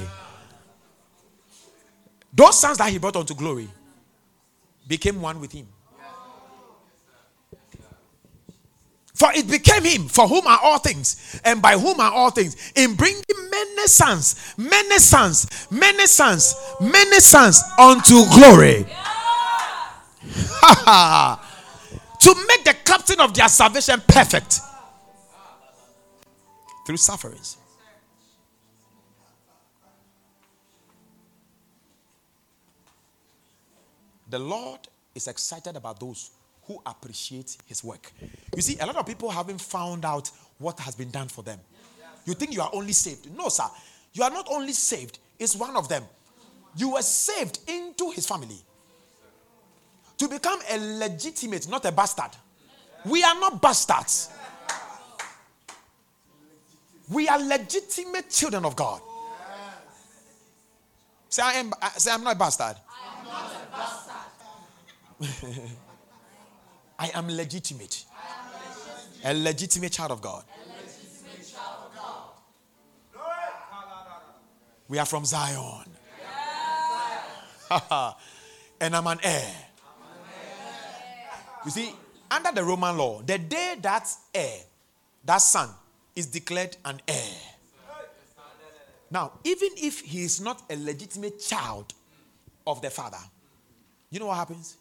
Those 2.30 2.60
sons 2.60 2.76
that 2.76 2.90
he 2.90 2.98
brought 2.98 3.16
unto 3.16 3.34
glory 3.34 3.70
became 4.86 5.20
one 5.20 5.40
with 5.40 5.52
him. 5.52 5.68
For 9.14 9.28
it 9.32 9.48
became 9.48 9.84
him 9.84 10.08
for 10.08 10.26
whom 10.26 10.46
are 10.46 10.58
all 10.62 10.78
things, 10.78 11.40
and 11.44 11.62
by 11.62 11.78
whom 11.78 12.00
are 12.00 12.10
all 12.10 12.30
things, 12.30 12.72
in 12.74 12.96
bringing 12.96 13.22
many 13.48 13.86
sons, 13.86 14.54
many 14.58 14.98
sons, 14.98 15.68
many 15.70 16.06
sons, 16.06 16.56
many 16.80 17.20
sons 17.20 17.62
unto 17.78 18.24
glory. 18.34 18.84
to 22.20 22.34
make 22.48 22.64
the 22.64 22.74
captain 22.84 23.20
of 23.20 23.34
their 23.34 23.48
salvation 23.48 24.02
perfect 24.08 24.60
through 26.86 26.96
sufferings. 26.96 27.58
The 34.34 34.40
Lord 34.40 34.80
is 35.14 35.28
excited 35.28 35.76
about 35.76 36.00
those 36.00 36.32
who 36.64 36.82
appreciate 36.84 37.56
his 37.66 37.84
work. 37.84 38.10
You 38.56 38.62
see, 38.62 38.76
a 38.80 38.84
lot 38.84 38.96
of 38.96 39.06
people 39.06 39.30
haven't 39.30 39.60
found 39.60 40.04
out 40.04 40.28
what 40.58 40.76
has 40.80 40.96
been 40.96 41.12
done 41.12 41.28
for 41.28 41.42
them. 41.42 41.60
You 42.24 42.34
think 42.34 42.52
you 42.52 42.60
are 42.60 42.70
only 42.72 42.94
saved. 42.94 43.28
No, 43.36 43.48
sir. 43.48 43.62
You 44.12 44.24
are 44.24 44.30
not 44.30 44.48
only 44.50 44.72
saved, 44.72 45.20
it's 45.38 45.54
one 45.54 45.76
of 45.76 45.88
them. 45.88 46.02
You 46.76 46.94
were 46.94 47.02
saved 47.02 47.60
into 47.68 48.10
his 48.10 48.26
family. 48.26 48.56
To 50.18 50.26
become 50.26 50.58
a 50.68 50.98
legitimate, 50.98 51.68
not 51.68 51.84
a 51.84 51.92
bastard. 51.92 52.32
We 53.04 53.22
are 53.22 53.38
not 53.38 53.62
bastards. 53.62 54.30
We 57.08 57.28
are 57.28 57.38
legitimate 57.38 58.30
children 58.30 58.64
of 58.64 58.74
God. 58.74 59.00
Say, 61.28 61.40
I 61.40 61.52
am, 61.52 61.72
say 61.96 62.10
I'm 62.10 62.24
not 62.24 62.34
a 62.34 62.38
bastard. 62.38 62.74
I 66.98 67.10
am 67.14 67.28
legitimate. 67.28 68.04
A 69.24 69.34
legitimate 69.34 69.92
child 69.92 70.12
of 70.12 70.20
God. 70.20 70.44
We 74.88 74.98
are 74.98 75.06
from 75.06 75.24
Zion. 75.24 75.86
and 78.80 78.94
I'm 78.94 79.06
an 79.06 79.18
heir. 79.22 79.54
You 81.64 81.70
see, 81.70 81.92
under 82.30 82.52
the 82.52 82.62
Roman 82.62 82.96
law, 82.96 83.22
the 83.22 83.38
day 83.38 83.76
that 83.80 84.06
heir, 84.34 84.58
that 85.24 85.38
son, 85.38 85.70
is 86.14 86.26
declared 86.26 86.76
an 86.84 87.00
heir. 87.08 87.36
Now, 89.10 89.32
even 89.44 89.70
if 89.76 90.00
he 90.00 90.22
is 90.22 90.40
not 90.40 90.62
a 90.68 90.76
legitimate 90.76 91.40
child 91.40 91.94
of 92.66 92.80
the 92.82 92.90
father, 92.90 93.18
you 94.10 94.20
know 94.20 94.26
what 94.26 94.36
happens? 94.36 94.76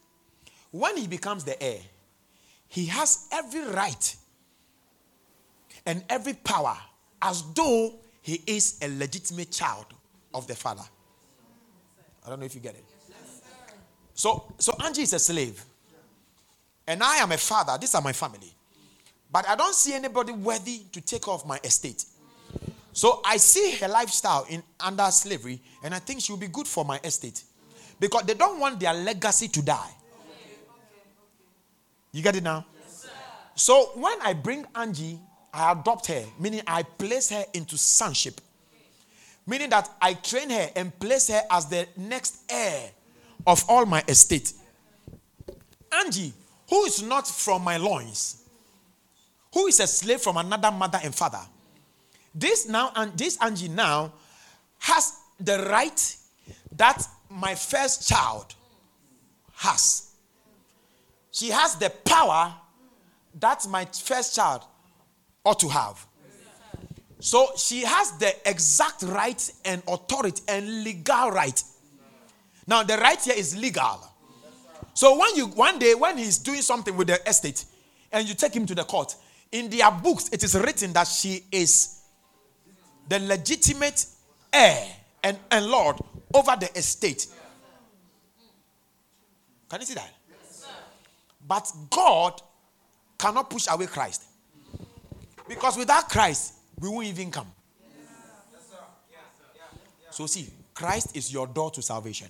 When 0.72 0.98
he 0.98 1.08
becomes 1.08 1.44
the 1.44 1.62
heir, 1.62 1.80
he 2.68 2.86
has 2.88 3.28
every 3.32 3.66
right 3.66 4.16
and 5.86 6.04
every 6.10 6.34
power 6.34 6.76
as 7.22 7.44
though 7.54 7.96
he 8.22 8.42
is 8.48 8.80
a 8.82 8.88
legitimate 8.98 9.52
child 9.52 9.86
of 10.34 10.48
the 10.48 10.56
father. 10.56 10.84
I 12.26 12.30
don't 12.30 12.40
know 12.40 12.46
if 12.46 12.56
you 12.56 12.62
get 12.62 12.76
it. 12.76 12.86
So, 14.16 14.54
so 14.58 14.76
Angie 14.84 15.02
is 15.02 15.14
a 15.14 15.20
slave, 15.20 15.64
and 16.88 17.02
I 17.04 17.18
am 17.18 17.32
a 17.32 17.38
father. 17.38 17.78
These 17.80 17.96
are 17.96 18.02
my 18.02 18.14
family. 18.14 18.54
But 19.32 19.48
I 19.50 19.56
don't 19.56 19.74
see 19.74 19.94
anybody 19.94 20.32
worthy 20.32 20.82
to 20.92 21.02
take 21.02 21.28
off 21.28 21.46
my 21.46 21.60
estate. 21.64 22.06
So 22.94 23.22
I 23.26 23.38
see 23.38 23.72
her 23.82 23.88
lifestyle 23.88 24.46
in 24.48 24.62
under 24.80 25.06
slavery, 25.06 25.60
and 25.84 25.94
I 25.94 26.00
think 26.00 26.22
she 26.22 26.32
will 26.32 26.40
be 26.40 26.48
good 26.48 26.68
for 26.68 26.86
my 26.86 27.00
estate. 27.04 27.44
Because 28.04 28.24
they 28.24 28.34
don't 28.34 28.60
want 28.60 28.82
their 28.82 28.94
legacy 28.94 29.48
to 29.48 29.62
die. 29.62 29.90
You 32.12 32.22
get 32.22 32.36
it 32.36 32.44
now? 32.44 32.66
so 33.56 33.92
when 33.96 34.22
I 34.22 34.34
bring 34.34 34.66
Angie, 34.76 35.18
I 35.54 35.72
adopt 35.72 36.08
her, 36.08 36.26
meaning 36.38 36.64
I 36.68 36.84
place 36.84 37.30
her 37.30 37.46
into 37.54 37.78
sonship. 37.78 38.42
Meaning 39.48 39.70
that 39.70 39.90
I 40.02 40.16
train 40.16 40.50
her 40.50 40.70
and 40.76 41.00
place 41.00 41.30
her 41.30 41.44
as 41.50 41.68
the 41.68 41.88
next 41.96 42.42
heir 42.50 42.92
of 43.48 43.64
all 43.70 43.86
my 43.86 44.04
estate. 44.10 44.52
Angie, 45.94 46.34
who 46.70 46.84
is 46.84 47.02
not 47.02 47.26
from 47.26 47.64
my 47.64 47.78
loins, 47.78 48.44
who 49.54 49.68
is 49.68 49.80
a 49.80 49.88
slave 49.88 50.20
from 50.20 50.36
another 50.36 50.72
mother 50.72 51.00
and 51.02 51.16
father. 51.16 51.40
This 52.36 52.68
now 52.68 52.92
and 52.98 53.18
this 53.18 53.38
Angie 53.42 53.70
now 53.70 54.12
has 54.80 55.20
the 55.40 55.66
right 55.70 56.18
that 56.76 57.08
my 57.34 57.56
first 57.56 58.08
child 58.08 58.54
has. 59.56 60.12
She 61.32 61.50
has 61.50 61.76
the 61.76 61.90
power 62.06 62.54
that 63.40 63.66
my 63.68 63.86
first 63.86 64.36
child 64.36 64.62
ought 65.44 65.60
to 65.60 65.68
have. 65.68 66.06
So 67.20 67.48
she 67.58 67.82
has 67.82 68.12
the 68.18 68.34
exact 68.48 69.04
right 69.04 69.52
and 69.66 69.82
authority 69.88 70.44
and 70.48 70.84
legal 70.84 71.32
right. 71.32 71.62
Now 72.68 72.84
the 72.84 72.98
right 72.98 73.20
here 73.20 73.36
is 73.36 73.58
legal. 73.58 74.08
So 74.94 75.18
when 75.18 75.36
you 75.36 75.48
one 75.48 75.80
day 75.80 75.96
when 75.96 76.18
he's 76.18 76.38
doing 76.38 76.62
something 76.62 76.96
with 76.96 77.08
the 77.08 77.28
estate 77.28 77.66
and 78.12 78.28
you 78.28 78.36
take 78.36 78.54
him 78.56 78.66
to 78.68 78.76
the 78.76 78.84
court, 78.84 79.16
in 79.52 79.70
their 79.70 79.90
books 79.90 80.30
it 80.32 80.44
is 80.44 80.54
written 80.56 80.94
that 80.94 81.08
she 81.08 81.44
is 81.52 82.02
the 83.10 83.20
legitimate 83.20 84.06
heir 84.52 84.88
and, 85.24 85.38
and 85.52 85.66
lord 85.66 85.98
over 86.34 86.56
the 86.60 86.78
estate. 86.78 87.28
Can 89.70 89.80
you 89.80 89.86
see 89.86 89.94
that? 89.96 90.12
but 91.48 91.72
God 91.90 92.42
cannot 93.18 93.50
push 93.50 93.68
away 93.70 93.86
Christ. 93.88 94.24
Because 95.48 95.78
without 95.78 96.10
Christ, 96.10 96.54
we 96.80 96.90
won't 96.90 97.08
even 97.08 97.32
come. 97.32 97.48
So, 100.10 100.28
see, 100.28 100.50
Christ 100.74 101.18
is 101.18 101.34
your 101.34 101.48
door 101.48 101.72
to 101.72 101.82
salvation. 101.82 102.28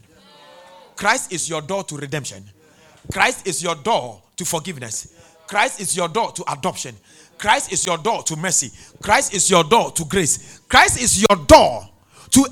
Christ 0.95 1.33
is 1.33 1.49
your 1.49 1.61
door 1.61 1.83
to 1.83 1.97
redemption. 1.97 2.43
Christ 3.11 3.45
is 3.45 3.61
your 3.61 3.75
door 3.75 4.21
to 4.37 4.45
forgiveness. 4.45 5.13
Christ 5.47 5.81
is 5.81 5.95
your 5.95 6.07
door 6.07 6.31
to 6.31 6.51
adoption. 6.51 6.95
Christ 7.37 7.73
is 7.73 7.85
your 7.85 7.97
door 7.97 8.23
to 8.23 8.35
mercy. 8.35 8.71
Christ 9.01 9.33
is 9.33 9.49
your 9.49 9.63
door 9.63 9.91
to 9.91 10.05
grace. 10.05 10.59
Christ 10.69 11.01
is 11.01 11.25
your 11.29 11.45
door 11.45 11.89
to 12.31 12.47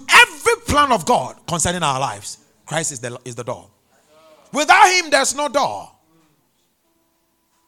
every 0.51 0.65
plan 0.65 0.91
of 0.91 1.05
God 1.05 1.35
concerning 1.47 1.83
our 1.83 1.99
lives. 1.99 2.37
Christ 2.65 2.91
is 2.91 2.99
the, 2.99 3.19
is 3.25 3.35
the 3.35 3.43
door. 3.43 3.69
Without 4.53 4.87
Him, 4.91 5.09
there's 5.09 5.35
no 5.35 5.47
door. 5.49 5.91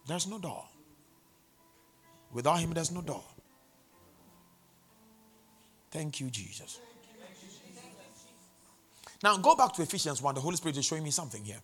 There's 0.07 0.27
no 0.27 0.39
door. 0.39 0.65
Without 2.31 2.59
Him, 2.59 2.73
there's 2.73 2.91
no 2.91 3.01
door. 3.01 3.23
Thank 5.91 6.19
you, 6.19 6.29
Jesus. 6.29 6.79
Now 9.21 9.37
go 9.37 9.55
back 9.55 9.71
to 9.73 9.81
Ephesians 9.81 10.21
1. 10.21 10.35
The 10.35 10.41
Holy 10.41 10.57
Spirit 10.57 10.77
is 10.77 10.85
showing 10.85 11.03
me 11.03 11.11
something 11.11 11.43
here. 11.43 11.61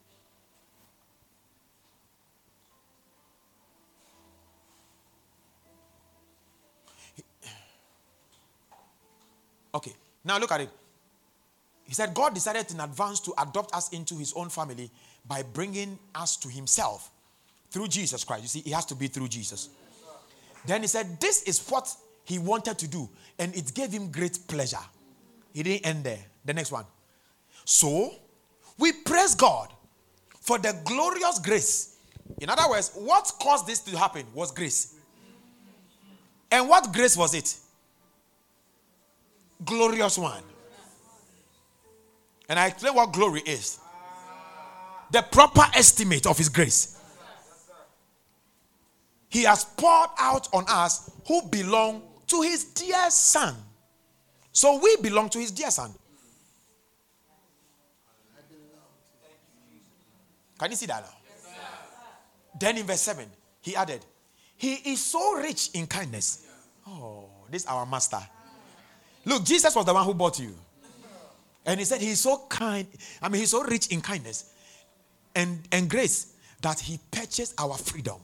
Okay, 9.73 9.93
now 10.23 10.39
look 10.39 10.51
at 10.51 10.62
it. 10.62 10.69
He 11.89 11.95
said 11.95 12.13
God 12.13 12.36
decided 12.36 12.69
in 12.71 12.80
advance 12.82 13.19
to 13.21 13.34
adopt 13.39 13.73
us 13.73 13.89
into 13.89 14.15
his 14.15 14.32
own 14.34 14.49
family 14.49 14.91
by 15.28 15.41
bringing 15.41 15.97
us 16.13 16.38
to 16.38 16.47
himself 16.47 17.10
through 17.71 17.88
Jesus 17.88 18.23
Christ. 18.23 18.43
You 18.43 18.47
see, 18.47 18.60
it 18.60 18.73
has 18.75 18.86
to 18.86 18.95
be 18.95 19.08
through 19.08 19.28
Jesus. 19.28 19.69
Then 20.67 20.82
he 20.82 20.88
said, 20.88 21.19
This 21.19 21.41
is 21.43 21.67
what 21.67 21.91
he 22.25 22.38
wanted 22.38 22.78
to 22.78 22.88
do, 22.88 23.10
and 23.39 23.56
it 23.56 23.73
gave 23.73 23.91
him 23.91 24.12
great 24.12 24.38
pleasure. 24.47 24.78
He 25.52 25.63
didn't 25.63 25.84
end 25.84 26.04
there. 26.04 26.19
The 26.45 26.54
next 26.54 26.71
one. 26.71 26.86
So, 27.65 28.13
we 28.78 28.91
praise 28.91 29.34
God 29.34 29.73
for 30.41 30.60
the 30.60 30.80
glorious 30.86 31.39
grace. 31.39 31.97
In 32.39 32.52
other 32.52 32.69
words, 32.69 32.91
what 32.93 33.32
caused 33.41 33.65
this 33.65 33.80
to 33.80 33.97
happen 33.97 34.28
was 34.36 34.52
grace. 34.52 34.93
And 36.52 36.69
what 36.69 36.93
grace 36.93 37.17
was 37.17 37.34
it? 37.34 37.56
Glorious 39.65 40.19
one. 40.19 40.43
And 42.49 42.57
I 42.59 42.67
explain 42.67 42.95
what 42.95 43.13
glory 43.13 43.41
is 43.45 43.79
the 45.12 45.21
proper 45.21 45.63
estimate 45.73 46.25
of 46.25 46.38
His 46.38 46.49
grace. 46.49 46.99
He 49.29 49.43
has 49.43 49.63
poured 49.63 50.09
out 50.19 50.47
on 50.53 50.65
us 50.67 51.12
who 51.27 51.43
belong 51.49 52.01
to 52.27 52.41
His 52.41 52.65
dear 52.65 53.09
Son. 53.09 53.55
So 54.51 54.79
we 54.81 54.97
belong 54.97 55.29
to 55.29 55.39
His 55.39 55.51
dear 55.51 55.69
Son. 55.71 55.93
Can 60.57 60.71
you 60.71 60.75
see 60.75 60.88
that 60.88 61.03
now? 61.03 61.15
then 62.59 62.77
in 62.77 62.85
verse 62.85 63.01
7, 63.01 63.25
he 63.62 63.75
added, 63.75 64.03
He 64.57 64.73
is 64.73 65.03
so 65.03 65.35
rich 65.38 65.69
in 65.73 65.88
kindness. 65.88 66.45
Oh, 66.85 67.29
this 67.49 67.63
is 67.63 67.67
our 67.67 67.85
master. 67.85 68.19
Look, 69.23 69.45
Jesus 69.45 69.73
was 69.73 69.85
the 69.85 69.93
one 69.93 70.03
who 70.03 70.13
bought 70.13 70.39
you. 70.39 70.53
And 71.69 71.79
he 71.79 71.86
said 71.86 72.01
he's 72.01 72.19
so 72.19 72.47
kind. 72.49 72.88
I 73.21 73.29
mean, 73.29 73.41
he's 73.41 73.51
so 73.51 73.63
rich 73.63 73.89
in 73.89 74.01
kindness 74.01 74.53
and, 75.36 75.60
and 75.71 75.88
grace 75.88 76.34
that 76.63 76.79
he 76.79 76.99
purchased 77.12 77.53
our 77.60 77.77
freedom 77.77 78.15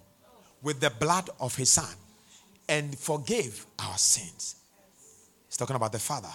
with 0.64 0.80
the 0.80 0.90
blood 0.90 1.30
of 1.40 1.56
his 1.56 1.70
son 1.72 1.94
and 2.68 2.98
forgave 2.98 3.68
our 3.78 4.00
sins. 4.00 4.56
He's 5.48 5.58
talking 5.58 5.76
about 5.76 5.92
the 5.92 6.00
Father. 6.00 6.32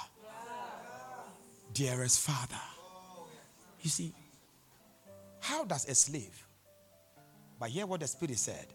Dearest 1.75 2.21
Father. 2.21 2.63
You 3.83 3.91
see, 3.91 4.13
how 5.41 5.65
does 5.65 5.89
a 5.89 5.97
slave, 5.97 6.47
but 7.59 7.71
hear 7.71 7.87
what 7.87 7.99
the 7.99 8.07
Spirit 8.07 8.39
said, 8.39 8.67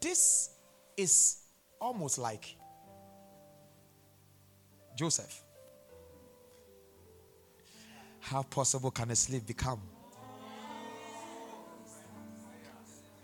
this 0.00 0.50
is 0.96 1.38
almost 1.80 2.18
like 2.18 2.54
Joseph. 4.96 5.42
How 8.26 8.42
possible 8.42 8.90
can 8.90 9.12
a 9.12 9.14
slave 9.14 9.46
become 9.46 9.80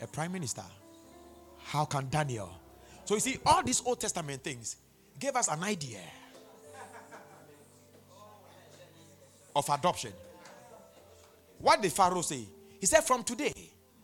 a 0.00 0.06
prime 0.06 0.30
minister? 0.30 0.62
How 1.58 1.84
can 1.86 2.08
Daniel? 2.08 2.48
So 3.04 3.14
you 3.14 3.20
see, 3.20 3.38
all 3.44 3.64
these 3.64 3.82
Old 3.84 3.98
Testament 3.98 4.44
things 4.44 4.76
gave 5.18 5.34
us 5.34 5.48
an 5.48 5.60
idea 5.64 5.98
of 9.56 9.68
adoption. 9.70 10.12
What 11.58 11.82
did 11.82 11.92
Pharaoh 11.92 12.22
say? 12.22 12.46
He 12.78 12.86
said, 12.86 13.00
From 13.00 13.24
today, 13.24 13.52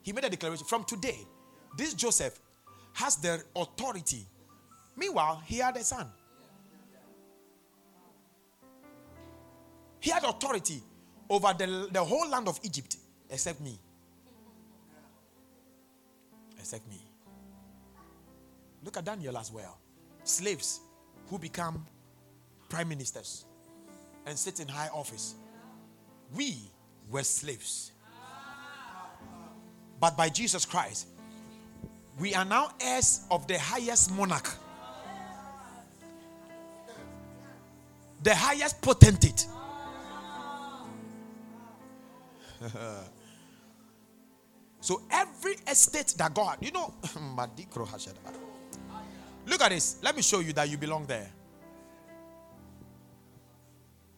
he 0.02 0.12
made 0.12 0.24
a 0.24 0.30
declaration. 0.30 0.66
From 0.66 0.82
today, 0.82 1.20
this 1.76 1.94
Joseph 1.94 2.40
has 2.94 3.14
the 3.16 3.44
authority. 3.54 4.26
Meanwhile, 4.96 5.42
he 5.46 5.58
had 5.58 5.76
a 5.76 5.84
son. 5.84 6.08
He 10.00 10.10
had 10.10 10.24
authority 10.24 10.82
over 11.28 11.52
the, 11.56 11.88
the 11.92 12.02
whole 12.02 12.28
land 12.28 12.48
of 12.48 12.58
Egypt 12.62 12.96
except 13.30 13.60
me. 13.60 13.78
Except 16.58 16.88
me. 16.88 17.00
Look 18.84 18.96
at 18.96 19.04
Daniel 19.04 19.36
as 19.36 19.52
well. 19.52 19.78
Slaves 20.24 20.80
who 21.28 21.38
become 21.38 21.84
prime 22.68 22.88
ministers 22.88 23.44
and 24.26 24.38
sit 24.38 24.60
in 24.60 24.68
high 24.68 24.88
office. 24.88 25.34
We 26.34 26.56
were 27.10 27.22
slaves. 27.22 27.92
But 30.00 30.16
by 30.16 30.28
Jesus 30.28 30.64
Christ, 30.64 31.08
we 32.18 32.34
are 32.34 32.44
now 32.44 32.70
heirs 32.80 33.22
of 33.30 33.46
the 33.46 33.58
highest 33.58 34.12
monarch, 34.12 34.48
the 38.22 38.34
highest 38.34 38.80
potentate. 38.82 39.46
so 44.80 45.02
every 45.10 45.56
estate 45.66 46.14
that 46.18 46.34
God, 46.34 46.58
you 46.60 46.72
know, 46.72 46.94
look 49.46 49.60
at 49.62 49.70
this. 49.70 49.98
Let 50.02 50.16
me 50.16 50.22
show 50.22 50.40
you 50.40 50.52
that 50.54 50.68
you 50.68 50.78
belong 50.78 51.06
there. 51.06 51.30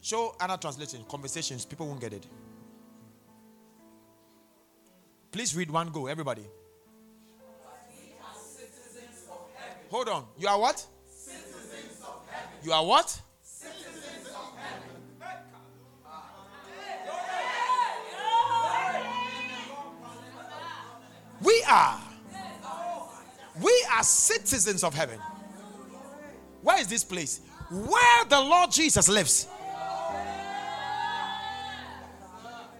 Show 0.01 0.35
another 0.39 0.59
translation, 0.59 1.03
conversations, 1.07 1.63
people 1.65 1.87
won't 1.87 2.01
get 2.01 2.13
it. 2.13 2.25
Please 5.31 5.55
read 5.55 5.69
one 5.71 5.89
go, 5.89 6.07
everybody. 6.07 6.45
Hold 9.89 10.09
on. 10.09 10.25
You 10.37 10.47
are 10.47 10.59
what? 10.59 10.85
You 12.63 12.71
are 12.71 12.85
what? 12.85 13.21
Are. 21.71 21.99
We 23.61 23.85
are 23.93 24.03
citizens 24.03 24.83
of 24.83 24.93
heaven. 24.93 25.19
Where 26.61 26.79
is 26.79 26.87
this 26.87 27.03
place? 27.03 27.41
Where 27.69 28.25
the 28.25 28.39
Lord 28.39 28.71
Jesus 28.71 29.09
lives. 29.09 29.47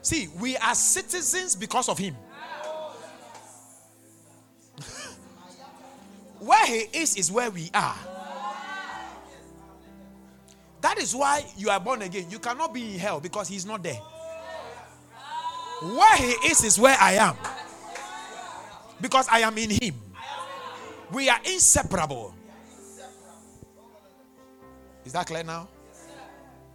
See, 0.01 0.29
we 0.39 0.57
are 0.57 0.75
citizens 0.75 1.55
because 1.55 1.87
of 1.87 1.97
Him. 1.97 2.15
where 6.39 6.65
He 6.65 6.85
is, 6.93 7.17
is 7.17 7.31
where 7.31 7.49
we 7.49 7.69
are. 7.73 7.95
That 10.81 10.97
is 10.97 11.15
why 11.15 11.45
you 11.55 11.69
are 11.69 11.79
born 11.79 12.01
again. 12.01 12.25
You 12.29 12.39
cannot 12.39 12.73
be 12.73 12.93
in 12.93 12.99
hell 12.99 13.19
because 13.19 13.47
He's 13.47 13.65
not 13.65 13.83
there. 13.83 14.01
Where 15.81 16.17
He 16.17 16.31
is, 16.49 16.63
is 16.63 16.79
where 16.79 16.97
I 16.99 17.13
am. 17.13 17.35
Because 19.01 19.27
I 19.29 19.39
am 19.39 19.57
in 19.57 19.69
Him. 19.69 19.95
We 21.11 21.29
are 21.29 21.39
inseparable. 21.43 22.33
Is 25.03 25.13
that 25.13 25.25
clear 25.25 25.43
now? 25.43 25.67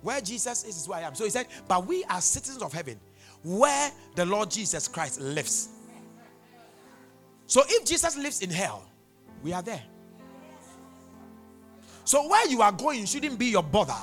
Where 0.03 0.21
Jesus 0.21 0.65
is, 0.65 0.77
is 0.77 0.89
where 0.89 0.99
I 0.99 1.03
am. 1.03 1.15
So 1.15 1.25
he 1.25 1.31
said, 1.31 1.47
But 1.67 1.87
we 1.87 2.05
are 2.05 2.21
citizens 2.21 2.63
of 2.63 2.73
heaven, 2.73 3.01
where 3.43 3.91
the 4.15 4.27
Lord 4.27 4.51
Jesus 4.51 4.89
Christ 4.89 5.21
lives. 5.21 5.69
So 7.47 7.63
if 7.69 7.85
Jesus 7.85 8.17
lives 8.17 8.43
in 8.43 8.51
hell, 8.51 8.85
we 9.43 9.53
are 9.53 9.63
there. 9.63 9.83
So 12.05 12.29
where 12.29 12.47
you 12.49 12.63
are 12.63 12.73
going 12.73 13.05
shouldn't 13.05 13.39
be 13.39 13.47
your 13.47 13.63
bother. 13.63 13.95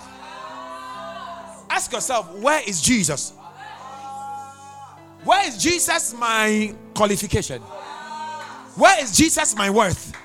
Ask 1.69 1.91
yourself, 1.91 2.33
where 2.35 2.61
is 2.67 2.81
Jesus? 2.81 3.33
Where 5.23 5.47
is 5.47 5.57
Jesus 5.57 6.13
my 6.13 6.75
qualification? 6.93 7.61
Where 8.75 9.01
is 9.03 9.15
Jesus 9.15 9.55
my 9.55 9.69
worth? 9.69 10.15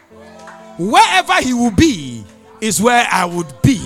Wherever 0.78 1.34
he 1.42 1.52
will 1.52 1.70
be 1.70 2.24
is 2.60 2.80
where 2.80 3.06
I 3.10 3.24
would 3.24 3.52
be. 3.62 3.80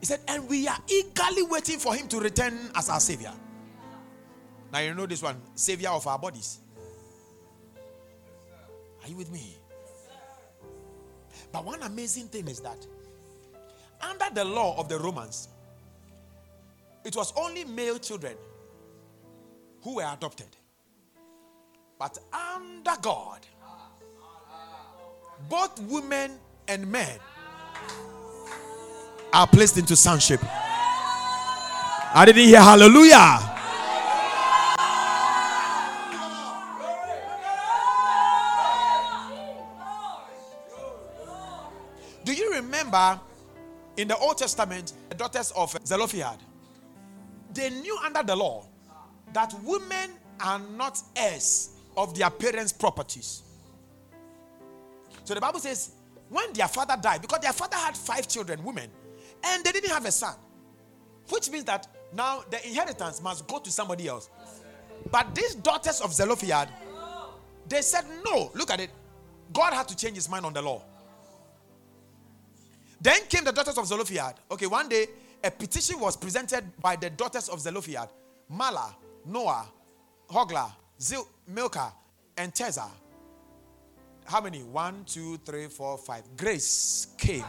He 0.00 0.06
said, 0.06 0.20
and 0.28 0.48
we 0.48 0.68
are 0.68 0.78
eagerly 0.88 1.42
waiting 1.44 1.78
for 1.78 1.94
him 1.94 2.08
to 2.08 2.20
return 2.20 2.70
as 2.74 2.90
our 2.90 3.00
savior. 3.00 3.32
Now 4.72 4.80
you 4.80 4.94
know 4.94 5.06
this 5.06 5.22
one, 5.22 5.40
savior 5.54 5.90
of 5.90 6.06
our 6.06 6.18
bodies. 6.18 6.58
Are 9.02 9.08
you 9.08 9.16
with 9.16 9.30
me? 9.30 9.56
But 11.52 11.64
one 11.64 11.82
amazing 11.82 12.26
thing 12.28 12.48
is 12.48 12.60
that 12.60 12.84
under 14.02 14.26
the 14.34 14.44
law 14.44 14.78
of 14.78 14.88
the 14.88 14.98
Romans, 14.98 15.48
it 17.04 17.14
was 17.14 17.32
only 17.36 17.64
male 17.64 17.98
children 17.98 18.34
who 19.84 19.96
were 19.96 20.12
adopted. 20.12 20.48
But 21.98 22.18
under 22.32 22.96
God, 23.00 23.46
both 25.48 25.78
women 25.82 26.38
and 26.66 26.90
men 26.90 27.18
are 29.32 29.46
placed 29.46 29.76
into 29.76 29.94
sonship. 29.94 30.40
I 30.42 32.24
didn't 32.24 32.44
hear 32.44 32.60
hallelujah. 32.60 33.50
Do 42.24 42.32
you 42.32 42.52
remember 42.54 43.20
in 43.98 44.08
the 44.08 44.16
Old 44.16 44.38
Testament, 44.38 44.94
the 45.10 45.14
daughters 45.14 45.52
of 45.54 45.76
Zelophehad? 45.84 46.38
They 47.52 47.68
knew 47.68 47.98
under 48.02 48.22
the 48.22 48.34
law 48.34 48.66
that 49.34 49.54
women 49.62 50.10
are 50.40 50.58
not 50.58 51.00
heirs 51.14 51.70
of 51.96 52.16
their 52.16 52.30
parents' 52.30 52.72
properties. 52.72 53.42
So 55.24 55.34
the 55.34 55.40
Bible 55.40 55.60
says, 55.60 55.92
when 56.28 56.52
their 56.52 56.68
father 56.68 56.96
died, 57.00 57.22
because 57.22 57.40
their 57.40 57.52
father 57.52 57.76
had 57.76 57.96
five 57.96 58.26
children, 58.26 58.62
women, 58.64 58.90
and 59.44 59.64
they 59.64 59.72
didn't 59.72 59.90
have 59.90 60.04
a 60.04 60.10
son, 60.10 60.34
which 61.28 61.50
means 61.50 61.64
that 61.64 61.86
now 62.12 62.42
the 62.50 62.66
inheritance 62.66 63.22
must 63.22 63.46
go 63.46 63.58
to 63.58 63.70
somebody 63.70 64.08
else. 64.08 64.30
But 65.10 65.34
these 65.34 65.54
daughters 65.54 66.00
of 66.00 66.12
Zelophehad, 66.12 66.68
they 67.68 67.82
said, 67.82 68.04
No, 68.24 68.50
look 68.54 68.70
at 68.70 68.80
it. 68.80 68.90
God 69.52 69.72
had 69.72 69.88
to 69.88 69.96
change 69.96 70.16
his 70.16 70.28
mind 70.28 70.46
on 70.46 70.52
the 70.52 70.62
law. 70.62 70.82
Then 73.00 73.20
came 73.28 73.44
the 73.44 73.52
daughters 73.52 73.76
of 73.76 73.86
Zelophehad. 73.86 74.36
Okay, 74.50 74.66
one 74.66 74.88
day 74.88 75.06
a 75.42 75.50
petition 75.50 76.00
was 76.00 76.16
presented 76.16 76.64
by 76.80 76.96
the 76.96 77.10
daughters 77.10 77.48
of 77.48 77.60
Zelophehad 77.60 78.08
Mahlah, 78.50 78.94
Noah, 79.24 79.66
Hoglah, 80.30 80.72
Zil, 81.00 81.26
Milcah, 81.46 81.92
and 82.36 82.52
Tirzah. 82.52 82.90
How 84.24 84.40
many? 84.40 84.62
One, 84.62 85.04
two, 85.04 85.38
three, 85.44 85.66
four, 85.66 85.98
five. 85.98 86.24
Grace 86.36 87.08
came. 87.18 87.44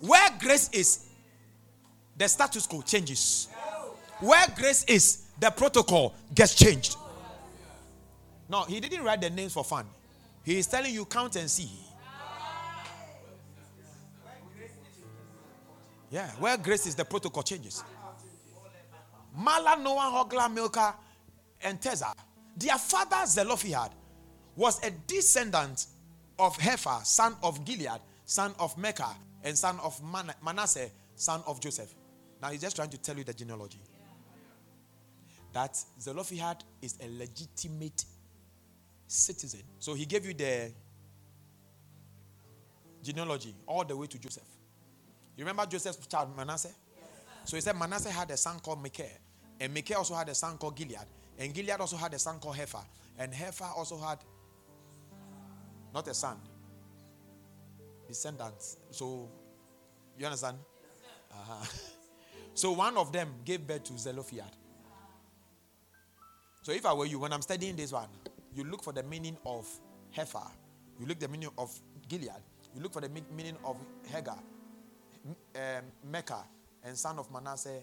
Where 0.00 0.28
grace 0.38 0.68
is, 0.72 1.06
the 2.16 2.28
status 2.28 2.66
quo 2.66 2.82
changes. 2.82 3.48
Where 4.20 4.46
grace 4.56 4.84
is, 4.84 5.24
the 5.38 5.50
protocol 5.50 6.14
gets 6.34 6.54
changed. 6.54 6.96
No, 8.48 8.62
he 8.62 8.80
didn't 8.80 9.02
write 9.02 9.20
the 9.20 9.30
names 9.30 9.52
for 9.52 9.64
fun. 9.64 9.86
He 10.44 10.58
is 10.58 10.66
telling 10.66 10.94
you, 10.94 11.04
count 11.04 11.36
and 11.36 11.50
see. 11.50 11.70
Yeah, 16.10 16.28
where 16.38 16.56
grace 16.56 16.86
is, 16.86 16.94
the 16.94 17.04
protocol 17.04 17.42
changes. 17.42 17.82
Mahlah, 19.38 19.82
Noah, 19.82 20.24
Hoglah, 20.24 20.52
Milcah, 20.52 20.94
and 21.62 21.80
Tirzah. 21.80 22.12
Their 22.56 22.78
father 22.78 23.26
Zelophehad 23.26 23.90
was 24.54 24.82
a 24.84 24.90
descendant 25.06 25.86
of 26.38 26.56
Hepher, 26.56 27.04
son 27.04 27.34
of 27.42 27.64
Gilead, 27.64 28.00
son 28.24 28.54
of 28.58 28.76
Mecca, 28.78 29.08
and 29.42 29.56
son 29.56 29.78
of 29.82 30.02
Man- 30.02 30.32
Manasseh, 30.42 30.90
son 31.16 31.42
of 31.46 31.60
Joseph. 31.60 31.92
Now 32.40 32.48
he's 32.50 32.60
just 32.62 32.76
trying 32.76 32.90
to 32.90 32.98
tell 32.98 33.16
you 33.16 33.24
the 33.24 33.34
genealogy. 33.34 33.80
That 35.52 35.76
Zelophehad 36.00 36.64
is 36.82 36.98
a 37.02 37.08
legitimate 37.18 38.04
citizen. 39.06 39.62
So 39.78 39.94
he 39.94 40.04
gave 40.04 40.26
you 40.26 40.34
the 40.34 40.72
genealogy 43.02 43.54
all 43.66 43.84
the 43.84 43.96
way 43.96 44.06
to 44.06 44.18
Joseph. 44.18 44.44
You 45.36 45.44
remember 45.44 45.66
Joseph's 45.66 46.06
child 46.06 46.34
Manasseh? 46.36 46.74
So 47.44 47.56
he 47.56 47.60
said 47.60 47.76
Manasseh 47.76 48.10
had 48.10 48.30
a 48.30 48.36
son 48.36 48.58
called 48.60 48.82
Micah, 48.82 49.04
and 49.60 49.72
Micah 49.72 49.98
also 49.98 50.14
had 50.14 50.28
a 50.28 50.34
son 50.34 50.58
called 50.58 50.76
Gilead, 50.76 51.06
and 51.38 51.54
Gilead 51.54 51.78
also 51.80 51.96
had 51.96 52.12
a 52.14 52.18
son 52.18 52.38
called 52.40 52.56
Hepher. 52.56 52.84
and 53.18 53.32
Hepher 53.32 53.76
also 53.76 53.98
had 53.98 54.18
not 55.94 56.08
a 56.08 56.14
son, 56.14 56.36
descendants. 58.08 58.78
So 58.90 59.28
you 60.18 60.26
understand? 60.26 60.58
Uh-huh. 61.32 61.64
So 62.54 62.72
one 62.72 62.96
of 62.96 63.12
them 63.12 63.28
gave 63.44 63.66
birth 63.66 63.84
to 63.84 63.98
Zelophehad. 63.98 64.50
So 66.62 66.72
if 66.72 66.86
I 66.86 66.94
were 66.94 67.04
you, 67.04 67.18
when 67.18 67.30
I'm 67.30 67.42
studying 67.42 67.76
this 67.76 67.92
one, 67.92 68.08
you 68.54 68.64
look 68.64 68.82
for 68.82 68.94
the 68.94 69.02
meaning 69.02 69.36
of 69.44 69.68
Hepher. 70.16 70.50
you 70.98 71.04
look 71.04 71.18
the 71.18 71.28
meaning 71.28 71.50
of 71.58 71.78
Gilead, 72.08 72.30
you 72.74 72.82
look 72.82 72.94
for 72.94 73.02
the 73.02 73.10
meaning 73.36 73.58
of 73.62 73.76
Hagar, 74.06 74.38
um, 75.54 75.84
Mecca, 76.04 76.44
and 76.84 76.96
son 76.96 77.18
of 77.18 77.30
Manasseh. 77.32 77.80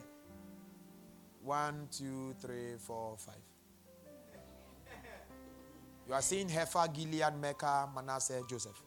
One, 1.43 1.87
two, 1.91 2.33
three, 2.39 2.77
four, 2.79 3.17
five. 3.17 3.35
You 6.07 6.13
are 6.13 6.21
seeing 6.21 6.47
Hepher, 6.47 6.93
Gilead, 6.93 7.33
Mecca, 7.39 7.89
Manasseh, 7.93 8.41
Joseph. 8.49 8.81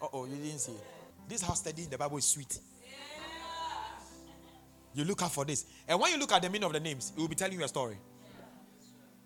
Uh 0.00 0.06
oh, 0.12 0.26
you 0.26 0.36
didn't 0.36 0.58
see 0.58 0.72
it. 0.72 0.84
This 1.28 1.42
how 1.42 1.54
studying 1.54 1.88
the 1.88 1.96
Bible 1.96 2.18
is 2.18 2.24
sweet. 2.24 2.58
You 4.94 5.04
look 5.04 5.22
out 5.22 5.32
for 5.32 5.44
this. 5.44 5.64
And 5.88 5.98
when 6.00 6.12
you 6.12 6.18
look 6.18 6.32
at 6.32 6.42
the 6.42 6.50
meaning 6.50 6.66
of 6.66 6.72
the 6.72 6.80
names, 6.80 7.12
it 7.16 7.20
will 7.20 7.28
be 7.28 7.34
telling 7.34 7.58
you 7.58 7.64
a 7.64 7.68
story. 7.68 7.96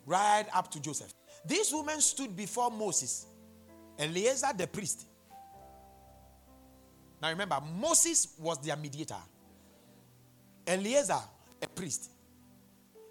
Right 0.04 0.44
up 0.54 0.70
to 0.70 0.80
Joseph. 0.80 1.12
These 1.44 1.72
women 1.72 2.00
stood 2.00 2.36
before 2.36 2.70
Moses, 2.70 3.26
and 3.98 4.16
Eleazar 4.16 4.52
the 4.56 4.66
priest. 4.66 5.06
Now 7.20 7.30
remember, 7.30 7.58
Moses 7.78 8.34
was 8.38 8.58
their 8.58 8.76
mediator, 8.76 9.16
Eleazar, 10.66 11.20
a 11.62 11.68
priest, 11.68 12.10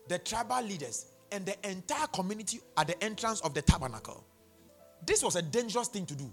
the 0.08 0.20
tribal 0.20 0.62
leaders, 0.62 1.08
and 1.32 1.46
the 1.46 1.70
entire 1.70 2.08
community 2.08 2.60
at 2.78 2.88
the 2.88 3.04
entrance 3.04 3.42
of 3.42 3.54
the 3.54 3.62
tabernacle. 3.62 4.24
This 5.06 5.24
was 5.24 5.36
a 5.36 5.42
dangerous 5.42 5.88
thing 5.88 6.06
to 6.06 6.16
do. 6.16 6.32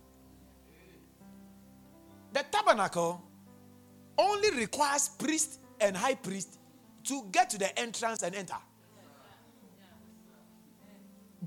The 2.33 2.45
tabernacle 2.51 3.23
only 4.19 4.51
requires 4.53 5.09
priest 5.09 5.61
and 5.81 5.97
high 5.97 6.15
priest 6.15 6.59
to 7.05 7.25
get 7.33 7.51
to 7.51 7.59
the 7.59 7.79
entrance 7.79 8.23
and 8.23 8.35
enter. 8.35 8.57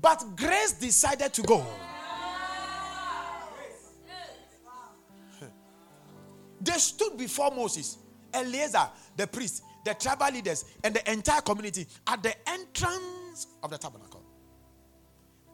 But 0.00 0.24
grace 0.36 0.72
decided 0.72 1.32
to 1.32 1.42
go. 1.42 1.64
They 6.66 6.78
stood 6.78 7.16
before 7.16 7.52
Moses, 7.52 7.98
Eleazar, 8.34 8.90
the 9.16 9.26
priest, 9.26 9.62
the 9.84 9.94
tribal 9.94 10.32
leaders, 10.32 10.64
and 10.82 10.94
the 10.94 11.10
entire 11.12 11.40
community 11.40 11.86
at 12.06 12.22
the 12.22 12.34
entrance 12.48 13.46
of 13.62 13.70
the 13.70 13.78
tabernacle. 13.78 14.22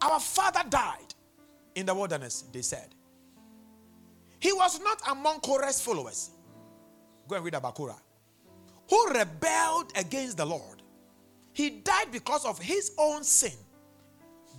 Our 0.01 0.19
father 0.19 0.63
died 0.67 1.13
in 1.75 1.85
the 1.85 1.93
wilderness, 1.93 2.45
they 2.51 2.63
said. 2.63 2.95
He 4.39 4.51
was 4.51 4.81
not 4.81 5.01
among 5.09 5.39
Korah's 5.39 5.79
followers. 5.79 6.31
Go 7.27 7.35
and 7.35 7.45
read 7.45 7.53
about 7.53 7.75
Korah. 7.75 8.01
Who 8.89 9.07
rebelled 9.13 9.93
against 9.95 10.37
the 10.37 10.45
Lord. 10.45 10.81
He 11.53 11.69
died 11.69 12.11
because 12.11 12.43
of 12.43 12.59
his 12.59 12.91
own 12.97 13.23
sin, 13.23 13.53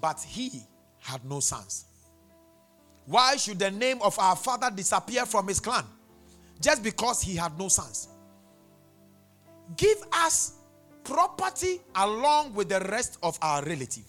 but 0.01 0.21
he 0.21 0.63
had 1.01 1.25
no 1.25 1.41
sons. 1.41 1.85
Why 3.07 3.37
should 3.37 3.59
the 3.59 3.71
name 3.73 3.99
of 4.01 4.19
our 4.19 4.37
father 4.37 4.71
disappear 4.75 5.27
from 5.27 5.49
his 5.49 5.59
clan? 5.61 5.85
Just 6.61 6.83
because 6.83 7.23
he 7.23 7.37
had 7.37 7.59
no 7.59 7.69
sons. 7.69 8.09
Give 9.77 9.99
us 10.13 10.55
property 11.03 11.81
along 11.95 12.55
with 12.55 12.69
the 12.69 12.81
rest 12.81 13.19
of 13.23 13.39
our 13.43 13.63
relative. 13.65 14.05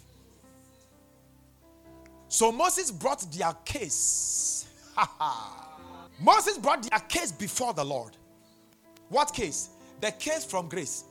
So 2.28 2.52
Moses 2.52 2.92
brought 2.92 3.22
their 3.32 3.54
case. 3.64 4.68
Moses 6.20 6.58
brought 6.58 6.84
their 6.90 7.00
case 7.02 7.32
before 7.32 7.74
the 7.74 7.84
Lord. 7.84 8.18
What 9.10 9.34
case? 9.34 9.70
The 10.02 10.12
case 10.12 10.44
from 10.44 10.68
grace. 10.68 11.06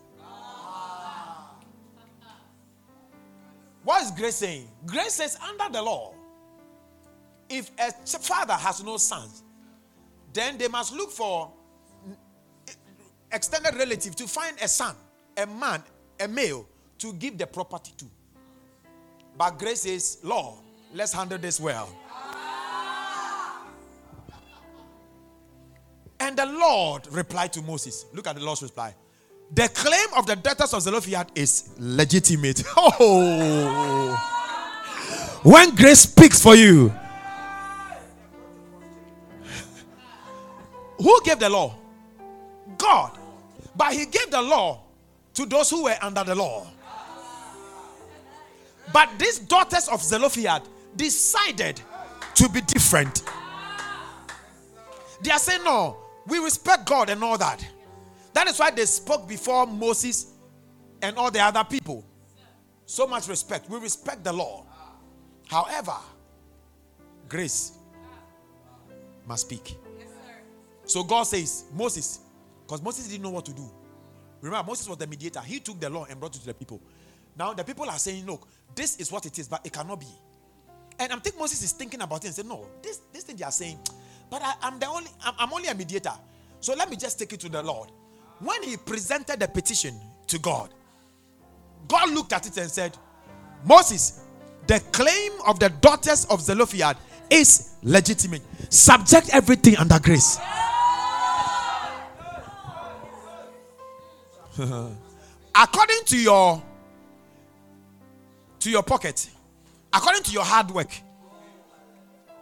What 3.85 4.03
is 4.03 4.11
grace 4.12 4.37
saying? 4.37 4.68
Grace 4.87 5.14
says, 5.14 5.38
under 5.47 5.70
the 5.70 5.83
law, 5.83 6.14
if 7.51 7.70
a 7.79 7.92
father 8.18 8.55
has 8.55 8.83
no 8.83 8.97
sons, 8.97 9.42
then 10.35 10.59
they 10.59 10.68
must 10.68 10.92
look 10.92 11.11
for 11.11 11.51
extended 13.33 13.75
relative 13.77 14.14
to 14.16 14.27
find 14.29 14.57
a 14.61 14.68
son, 14.68 14.94
a 15.37 15.47
man, 15.47 15.83
a 16.20 16.29
male 16.29 16.66
to 16.99 17.12
give 17.14 17.38
the 17.38 17.47
property 17.47 17.92
to. 17.97 18.05
But 19.37 19.59
grace 19.59 19.87
is 19.87 20.18
law. 20.23 20.59
Let's 20.92 21.12
handle 21.12 21.38
this 21.38 21.59
well. 21.59 21.88
And 26.20 26.37
the 26.37 26.47
Lord 26.47 27.07
replied 27.12 27.53
to 27.55 27.62
Moses. 27.62 28.07
Look 28.14 28.27
at 28.27 28.37
the 28.37 28.42
Lord's 28.42 28.62
reply. 28.62 28.94
The 29.53 29.68
claim 29.68 30.07
of 30.16 30.27
the 30.27 30.37
daughters 30.37 30.73
of 30.73 30.83
Zelophehad 30.83 31.31
is 31.35 31.70
legitimate. 31.79 32.62
Oh. 32.77 34.31
When 35.42 35.75
grace 35.75 36.01
speaks 36.01 36.42
for 36.42 36.55
you, 36.55 36.90
who 40.96 41.20
gave 41.24 41.38
the 41.38 41.48
law? 41.48 41.74
God. 42.78 43.18
But 43.76 43.92
he 43.92 44.07
gave 44.07 44.30
the 44.30 44.40
law 44.40 44.83
to 45.35 45.46
those 45.46 45.70
who 45.70 45.85
were 45.85 45.96
under 46.00 46.24
the 46.24 46.35
law. 46.35 46.66
But 48.92 49.11
these 49.18 49.38
daughters 49.38 49.88
of 49.88 50.02
Zelophehad 50.02 50.62
decided 50.96 51.80
to 52.35 52.48
be 52.48 52.61
different. 52.61 53.22
They 55.22 55.30
are 55.30 55.38
saying, 55.38 55.64
No, 55.64 55.96
we 56.26 56.38
respect 56.38 56.87
God 56.87 57.11
and 57.11 57.22
all 57.24 57.38
that. 57.38 57.66
That 58.35 58.48
is 58.48 58.59
why 58.59 58.70
they 58.70 58.85
spoke 58.85 59.28
before 59.28 59.66
Moses 59.66 60.26
and 61.02 61.16
all 61.16 61.30
the 61.30 61.40
other 61.40 61.64
people. 61.64 62.04
So 62.87 63.07
much 63.07 63.28
respect. 63.28 63.68
We 63.70 63.78
respect 63.78 64.24
the 64.24 64.33
law. 64.33 64.66
However, 65.46 65.96
grace 67.28 67.72
must 69.26 69.42
speak. 69.46 69.76
So 70.87 71.03
God 71.03 71.25
says, 71.25 71.64
Moses, 71.75 72.20
because 72.66 72.83
Moses 72.83 73.09
didn't 73.09 73.23
know 73.23 73.31
what 73.31 73.44
to 73.47 73.53
do. 73.53 73.70
Remember, 74.40 74.66
Moses 74.66 74.88
was 74.88 74.99
the 74.99 75.07
mediator. 75.07 75.40
He 75.40 75.61
took 75.61 75.81
the 75.81 75.88
law 75.88 76.07
and 76.09 76.20
brought 76.20 76.37
it 76.37 76.40
to 76.40 76.47
the 76.47 76.55
people. 76.55 76.81
Now 77.37 77.53
the 77.55 77.64
people 77.64 77.88
are 77.88 77.99
saying, 77.99 78.27
Look, 78.27 78.47
this 78.75 78.97
is 78.99 79.11
what 79.11 79.27
it 79.27 79.38
is, 79.38 79.49
but 79.49 79.64
it 79.64 79.73
cannot 79.73 80.01
be. 80.01 80.07
And 80.99 81.12
I 81.12 81.16
think 81.16 81.38
Moses 81.38 81.62
is 81.62 81.73
thinking 81.73 82.01
about 82.03 82.25
it 82.25 82.27
and 82.27 82.35
saying, 82.35 82.49
No, 82.49 82.66
this, 82.83 83.01
this 83.12 83.25
thing 83.25 83.37
they 83.37 83.44
are 83.44 83.51
saying, 83.51 83.79
but 84.31 84.42
I, 84.42 84.55
am 84.68 84.79
the 84.79 84.87
only 84.87 85.11
I'm, 85.25 85.35
I'm 85.38 85.53
only 85.53 85.68
a 85.68 85.75
mediator. 85.75 86.12
So 86.61 86.75
let 86.75 86.88
me 86.90 86.97
just 86.97 87.18
take 87.18 87.33
it 87.33 87.40
to 87.40 87.49
the 87.49 87.62
Lord. 87.62 87.90
When 88.40 88.62
he 88.62 88.77
presented 88.77 89.40
the 89.40 89.49
petition 89.49 89.94
to 90.29 90.38
God, 90.38 90.70
God 91.88 92.11
looked 92.11 92.33
at 92.33 92.47
it 92.47 92.57
and 92.57 92.70
said, 92.70 92.97
Moses, 93.64 94.20
the 94.66 94.81
claim 94.92 95.33
of 95.47 95.59
the 95.59 95.68
daughters 95.68 96.25
of 96.27 96.40
Zelophehad 96.40 96.97
is 97.31 97.75
legitimate. 97.83 98.42
Subject 98.73 99.31
everything 99.33 99.77
under 99.77 99.99
grace. 99.99 100.38
according 105.55 106.05
to 106.07 106.17
your 106.17 106.62
to 108.61 108.71
your 108.71 108.83
pocket 108.83 109.29
according 109.93 110.23
to 110.23 110.31
your 110.33 110.45
hard 110.45 110.71
work 110.71 110.90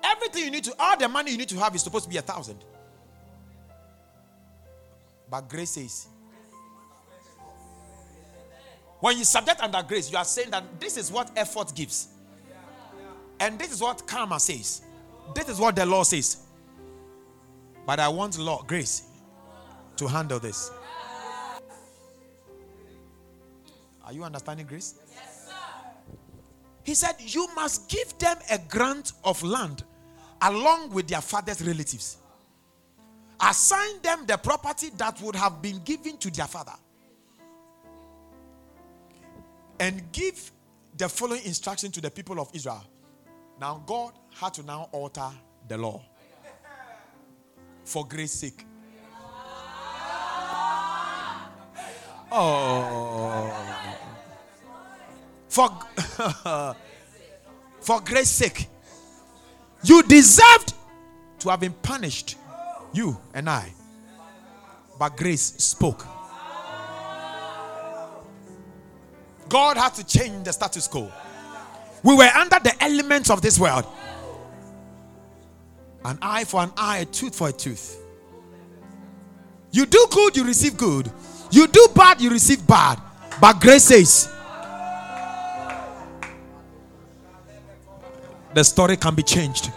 everything 0.04 0.44
you 0.44 0.50
need 0.50 0.64
to 0.64 0.74
all 0.78 0.96
the 0.96 1.08
money 1.08 1.30
you 1.30 1.38
need 1.38 1.48
to 1.48 1.58
have 1.58 1.74
is 1.74 1.82
supposed 1.82 2.04
to 2.04 2.10
be 2.10 2.16
a 2.16 2.22
thousand. 2.22 2.58
But 5.30 5.48
grace 5.48 5.70
says 5.70 6.08
when 9.00 9.18
you 9.18 9.24
subject 9.24 9.60
under 9.60 9.82
grace 9.82 10.10
you 10.10 10.18
are 10.18 10.24
saying 10.24 10.50
that 10.50 10.64
this 10.78 10.96
is 10.96 11.10
what 11.10 11.30
effort 11.36 11.74
gives. 11.74 12.08
And 13.40 13.58
this 13.58 13.72
is 13.72 13.80
what 13.80 14.06
karma 14.06 14.38
says. 14.38 14.82
This 15.34 15.48
is 15.48 15.58
what 15.58 15.74
the 15.74 15.84
law 15.84 16.04
says. 16.04 16.36
But 17.84 17.98
i 17.98 18.08
want 18.08 18.38
law 18.38 18.62
grace 18.62 19.02
to 19.96 20.06
handle 20.06 20.38
this 20.38 20.70
Are 24.12 24.14
you 24.14 24.24
understanding 24.24 24.66
grace? 24.66 24.96
Yes, 25.10 25.46
sir. 25.46 26.12
He 26.84 26.94
said, 26.94 27.14
You 27.18 27.48
must 27.56 27.88
give 27.88 28.18
them 28.18 28.36
a 28.50 28.58
grant 28.58 29.12
of 29.24 29.42
land 29.42 29.84
along 30.42 30.90
with 30.90 31.08
their 31.08 31.22
father's 31.22 31.62
relatives. 31.66 32.18
Assign 33.40 34.02
them 34.02 34.26
the 34.26 34.36
property 34.36 34.90
that 34.98 35.18
would 35.22 35.34
have 35.34 35.62
been 35.62 35.78
given 35.78 36.18
to 36.18 36.30
their 36.30 36.46
father. 36.46 36.74
And 39.80 40.12
give 40.12 40.52
the 40.98 41.08
following 41.08 41.42
instruction 41.46 41.90
to 41.92 42.02
the 42.02 42.10
people 42.10 42.38
of 42.38 42.50
Israel. 42.52 42.84
Now, 43.58 43.82
God 43.86 44.12
had 44.34 44.52
to 44.54 44.62
now 44.62 44.90
alter 44.92 45.30
the 45.68 45.78
law 45.78 46.02
for 47.82 48.06
grace 48.06 48.32
sake. 48.32 48.66
Oh. 52.30 54.01
For, 55.52 55.68
for 57.82 58.00
grace 58.00 58.30
sake. 58.30 58.68
You 59.84 60.02
deserved 60.02 60.72
to 61.40 61.50
have 61.50 61.60
been 61.60 61.74
punished. 61.74 62.36
You 62.94 63.18
and 63.34 63.50
I. 63.50 63.70
But 64.98 65.14
grace 65.18 65.42
spoke. 65.58 66.06
God 69.50 69.76
had 69.76 69.92
to 69.96 70.06
change 70.06 70.44
the 70.44 70.54
status 70.54 70.88
quo. 70.88 71.12
We 72.02 72.14
were 72.14 72.30
under 72.34 72.58
the 72.58 72.74
elements 72.80 73.28
of 73.28 73.42
this 73.42 73.58
world. 73.58 73.84
An 76.02 76.18
eye 76.22 76.44
for 76.44 76.62
an 76.62 76.72
eye, 76.78 77.00
a 77.00 77.04
tooth 77.04 77.36
for 77.36 77.50
a 77.50 77.52
tooth. 77.52 77.98
You 79.70 79.84
do 79.84 80.06
good, 80.10 80.34
you 80.34 80.44
receive 80.44 80.78
good. 80.78 81.12
You 81.50 81.66
do 81.66 81.88
bad, 81.94 82.22
you 82.22 82.30
receive 82.30 82.66
bad. 82.66 82.98
But 83.38 83.60
grace 83.60 83.84
says, 83.84 84.32
the 88.54 88.64
story 88.64 88.96
can 88.96 89.14
be 89.14 89.22
changed. 89.22 89.70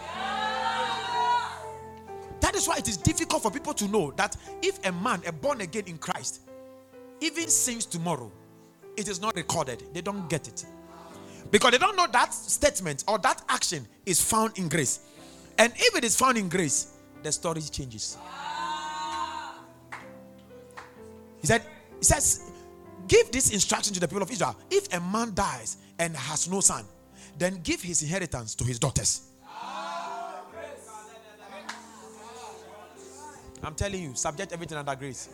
That 2.40 2.54
is 2.54 2.68
why 2.68 2.76
it 2.78 2.88
is 2.88 2.96
difficult 2.96 3.42
for 3.42 3.50
people 3.50 3.74
to 3.74 3.88
know 3.88 4.12
that 4.16 4.36
if 4.62 4.84
a 4.86 4.92
man, 4.92 5.22
a 5.26 5.32
born 5.32 5.60
again 5.60 5.84
in 5.86 5.98
Christ, 5.98 6.42
even 7.20 7.48
sins 7.48 7.86
tomorrow, 7.86 8.30
it 8.96 9.08
is 9.08 9.20
not 9.20 9.36
recorded. 9.36 9.82
They 9.92 10.00
don't 10.00 10.28
get 10.28 10.48
it. 10.48 10.64
Because 11.50 11.72
they 11.72 11.78
don't 11.78 11.96
know 11.96 12.06
that 12.12 12.34
statement 12.34 13.04
or 13.06 13.18
that 13.18 13.42
action 13.48 13.86
is 14.04 14.20
found 14.20 14.58
in 14.58 14.68
grace. 14.68 15.00
And 15.58 15.72
if 15.76 15.96
it 15.96 16.04
is 16.04 16.16
found 16.16 16.36
in 16.36 16.48
grace, 16.48 16.94
the 17.22 17.32
story 17.32 17.62
changes. 17.62 18.16
He 21.40 21.46
said, 21.46 21.62
He 21.98 22.04
says, 22.04 22.50
Give 23.08 23.30
this 23.30 23.52
instruction 23.52 23.94
to 23.94 24.00
the 24.00 24.08
people 24.08 24.22
of 24.22 24.30
Israel. 24.30 24.56
If 24.70 24.92
a 24.92 25.00
man 25.00 25.32
dies 25.34 25.76
and 25.98 26.16
has 26.16 26.50
no 26.50 26.60
son, 26.60 26.84
then 27.38 27.60
give 27.62 27.82
his 27.82 28.02
inheritance 28.02 28.54
to 28.54 28.64
his 28.64 28.78
daughters. 28.78 29.22
I'm 33.62 33.74
telling 33.74 34.02
you, 34.02 34.14
subject 34.14 34.52
everything 34.52 34.78
under 34.78 34.94
grace. 34.94 35.28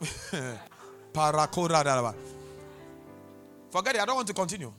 Forget 3.70 3.96
it. 3.96 4.00
I 4.00 4.06
don't 4.06 4.16
want 4.16 4.26
to 4.28 4.34
continue. 4.34 4.72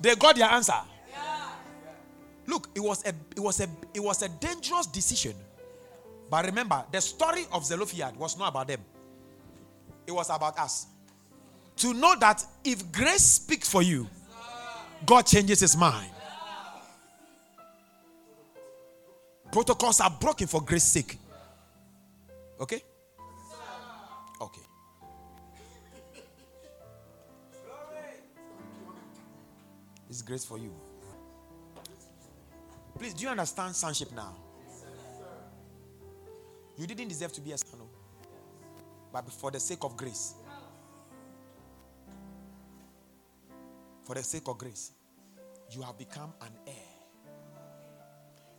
They 0.00 0.14
got 0.16 0.36
their 0.36 0.50
answer. 0.50 0.74
Look, 2.46 2.68
it 2.74 2.80
was 2.80 3.04
a 3.06 3.10
it 3.10 3.40
was 3.40 3.60
a 3.60 3.68
it 3.94 4.00
was 4.00 4.22
a 4.22 4.28
dangerous 4.28 4.86
decision. 4.88 5.34
But 6.28 6.44
remember, 6.44 6.84
the 6.90 7.00
story 7.00 7.46
of 7.52 7.64
Zelophehad 7.64 8.16
was 8.16 8.36
not 8.36 8.48
about 8.48 8.66
them. 8.68 8.80
It 10.06 10.12
was 10.12 10.28
about 10.28 10.58
us. 10.58 10.86
To 11.76 11.94
know 11.94 12.14
that 12.20 12.44
if 12.64 12.92
grace 12.92 13.22
speaks 13.24 13.68
for 13.68 13.82
you, 13.82 14.08
God 15.04 15.22
changes 15.26 15.60
his 15.60 15.76
mind. 15.76 16.10
Protocols 19.50 20.00
are 20.00 20.10
broken 20.10 20.46
for 20.46 20.62
grace 20.62 20.84
sake. 20.84 21.18
Okay? 22.60 22.82
Okay. 24.40 24.62
It's 30.08 30.22
grace 30.22 30.44
for 30.44 30.58
you. 30.58 30.72
Please, 32.98 33.14
do 33.14 33.24
you 33.24 33.30
understand 33.30 33.74
sonship 33.74 34.12
now? 34.12 34.34
You 36.76 36.86
didn't 36.86 37.08
deserve 37.08 37.32
to 37.34 37.40
be 37.40 37.52
a 37.52 37.58
son, 37.58 37.80
oh. 37.82 37.88
but 39.12 39.30
for 39.30 39.50
the 39.50 39.60
sake 39.60 39.82
of 39.82 39.96
grace. 39.96 40.34
For 44.04 44.14
the 44.14 44.22
sake 44.22 44.48
of 44.48 44.58
grace, 44.58 44.92
you 45.70 45.82
have 45.82 45.96
become 45.96 46.32
an 46.40 46.52
heir. 46.66 46.74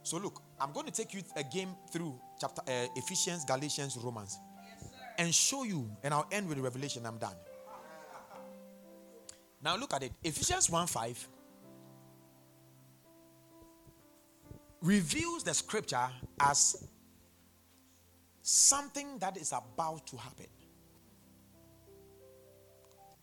So 0.03 0.17
look, 0.17 0.41
I'm 0.60 0.71
going 0.73 0.86
to 0.86 0.91
take 0.91 1.13
you 1.13 1.21
again 1.36 1.69
through 1.91 2.19
chapter 2.39 2.62
uh, 2.67 2.88
Ephesians, 2.95 3.45
Galatians, 3.45 3.97
Romans, 4.01 4.38
yes, 4.65 4.89
and 5.17 5.34
show 5.34 5.63
you. 5.63 5.89
And 6.03 6.13
I'll 6.13 6.27
end 6.32 6.47
with 6.47 6.58
Revelation. 6.60 7.06
I'm 7.06 7.17
done. 7.17 7.36
Now 9.63 9.77
look 9.77 9.93
at 9.93 10.03
it. 10.03 10.12
Ephesians 10.23 10.69
1 10.69 10.88
5 10.88 11.27
reveals 14.82 15.43
the 15.43 15.53
scripture 15.53 16.10
as 16.41 16.86
something 18.41 19.17
that 19.19 19.38
is 19.38 19.53
about 19.53 20.06
to 20.08 20.17
happen. 20.17 20.47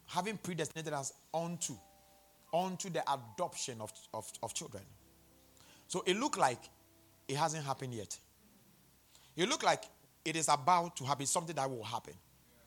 Having 0.06 0.38
predestinated 0.38 0.94
us 0.94 1.12
onto, 1.32 1.74
onto 2.52 2.90
the 2.90 3.02
adoption 3.12 3.80
of, 3.80 3.92
of, 4.12 4.30
of 4.42 4.54
children. 4.54 4.82
So 5.88 6.02
it 6.06 6.16
looked 6.16 6.38
like 6.38 6.60
it 7.28 7.36
hasn't 7.36 7.64
happened 7.64 7.94
yet. 7.94 8.16
It 9.36 9.48
looked 9.48 9.64
like 9.64 9.84
it 10.24 10.36
is 10.36 10.48
about 10.48 10.96
to 10.96 11.04
happen, 11.04 11.26
something 11.26 11.56
that 11.56 11.70
will 11.70 11.84
happen, 11.84 12.14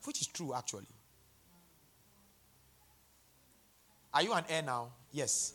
which 0.03 0.21
is 0.21 0.27
true 0.27 0.53
actually. 0.53 0.87
Are 4.13 4.21
you 4.21 4.33
an 4.33 4.43
heir 4.47 4.61
now? 4.61 4.89
Yes. 5.11 5.53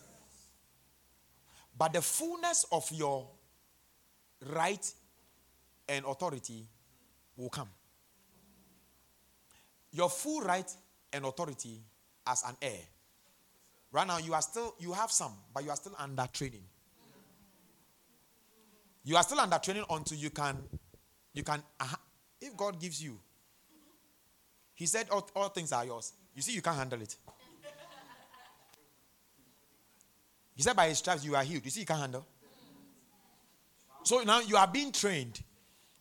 But 1.77 1.93
the 1.93 2.03
fullness 2.03 2.67
of 2.73 2.91
your 2.91 3.29
right 4.45 4.93
and 5.89 6.05
authority 6.05 6.67
will 7.37 7.51
come. 7.51 7.69
Your 9.93 10.11
full 10.11 10.41
right 10.41 10.71
and 11.13 11.25
authority 11.25 11.81
as 12.27 12.43
an 12.43 12.57
heir. 12.61 12.81
Right 13.91 14.07
now, 14.07 14.19
you 14.19 14.35
are 14.35 14.43
still, 14.43 14.75
you 14.79 14.93
have 14.93 15.11
some, 15.11 15.33
but 15.55 15.65
you 15.65 15.71
are 15.71 15.77
still 15.77 15.95
under 15.99 16.27
training. 16.33 16.65
You 19.05 19.17
are 19.17 19.23
still 19.23 19.41
under 19.41 19.59
training 19.59 19.85
until 19.89 20.19
you 20.19 20.31
can, 20.31 20.59
you 21.33 21.43
can, 21.43 21.63
if 22.41 22.57
God 22.57 22.79
gives 22.79 23.03
you, 23.03 23.19
He 24.79 24.87
said 24.87 25.09
all, 25.11 25.29
all 25.35 25.49
things 25.49 25.73
are 25.73 25.85
yours. 25.85 26.13
You 26.37 26.43
see, 26.43 26.53
you 26.53 26.63
can't 26.63 26.77
handle 26.77 27.03
it. 27.03 27.17
He 30.55 30.63
said, 30.63 30.77
by 30.77 30.89
his 30.89 30.99
stripes 30.99 31.25
you 31.25 31.35
are 31.35 31.43
healed. 31.43 31.65
You 31.65 31.71
see, 31.73 31.81
you 31.81 31.87
can't 31.87 32.01
handle. 32.01 32.25
So 34.05 34.23
now 34.23 34.41
you 34.41 34.57
are 34.57 34.69
being 34.69 34.93
trained 34.93 35.43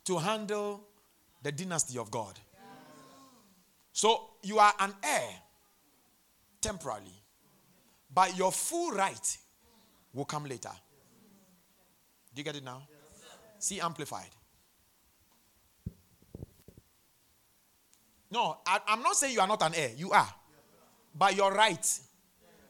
to 0.05 0.19
handle 0.19 0.83
the 1.41 1.51
dynasty 1.51 1.97
of 1.97 2.11
God. 2.11 2.39
So 3.93 4.29
you 4.43 4.59
are 4.59 4.73
an 4.79 4.93
heir 5.03 5.29
temporarily, 6.61 7.16
but 8.13 8.37
your 8.37 8.51
full 8.51 8.91
right 8.91 9.37
will 10.13 10.25
come 10.25 10.45
later. 10.45 10.71
Do 12.33 12.39
you 12.39 12.43
get 12.43 12.55
it 12.55 12.63
now? 12.63 12.83
See, 13.59 13.79
amplified. 13.79 14.29
No, 18.29 18.57
I, 18.65 18.79
am 18.89 19.01
not 19.01 19.15
saying 19.15 19.33
you 19.33 19.39
are 19.39 19.47
not 19.47 19.61
an 19.63 19.73
heir. 19.75 19.91
You 19.95 20.11
are. 20.11 20.27
But 21.15 21.35
your 21.35 21.51
right 21.51 21.99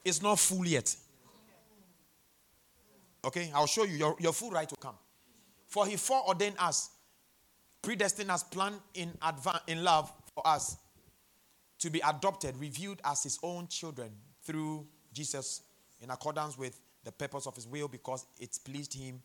is 0.05 0.21
not 0.21 0.39
full 0.39 0.65
yet. 0.65 0.95
Okay, 3.25 3.51
I'll 3.53 3.67
show 3.67 3.83
you. 3.83 3.97
Your, 3.97 4.15
your 4.19 4.33
full 4.33 4.51
right 4.51 4.69
will 4.69 4.77
come. 4.77 4.95
For 5.65 5.85
he 5.85 5.97
foreordained 5.97 6.55
us, 6.59 6.91
predestined 7.81 8.31
us, 8.31 8.43
planned 8.43 8.79
in 8.93 9.11
advance 9.21 9.61
in 9.67 9.83
love 9.83 10.11
for 10.33 10.47
us 10.47 10.77
to 11.79 11.89
be 11.89 11.99
adopted, 12.07 12.55
reviewed 12.57 13.01
as 13.03 13.23
his 13.23 13.37
own 13.43 13.67
children 13.67 14.11
through 14.43 14.87
Jesus 15.17 15.61
in 16.01 16.09
accordance 16.09 16.57
with 16.57 16.79
the 17.03 17.11
purpose 17.11 17.47
of 17.47 17.55
his 17.55 17.67
will 17.67 17.87
because 17.87 18.25
it 18.39 18.57
pleased 18.63 18.93
him 18.93 19.21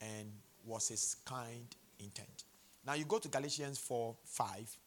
and 0.00 0.30
was 0.64 0.88
his 0.88 1.16
kind 1.24 1.66
intent. 1.98 2.44
Now 2.86 2.94
you 2.94 3.04
go 3.04 3.18
to 3.18 3.28
Galatians 3.28 3.78
4 3.78 4.14
5, 4.24 4.78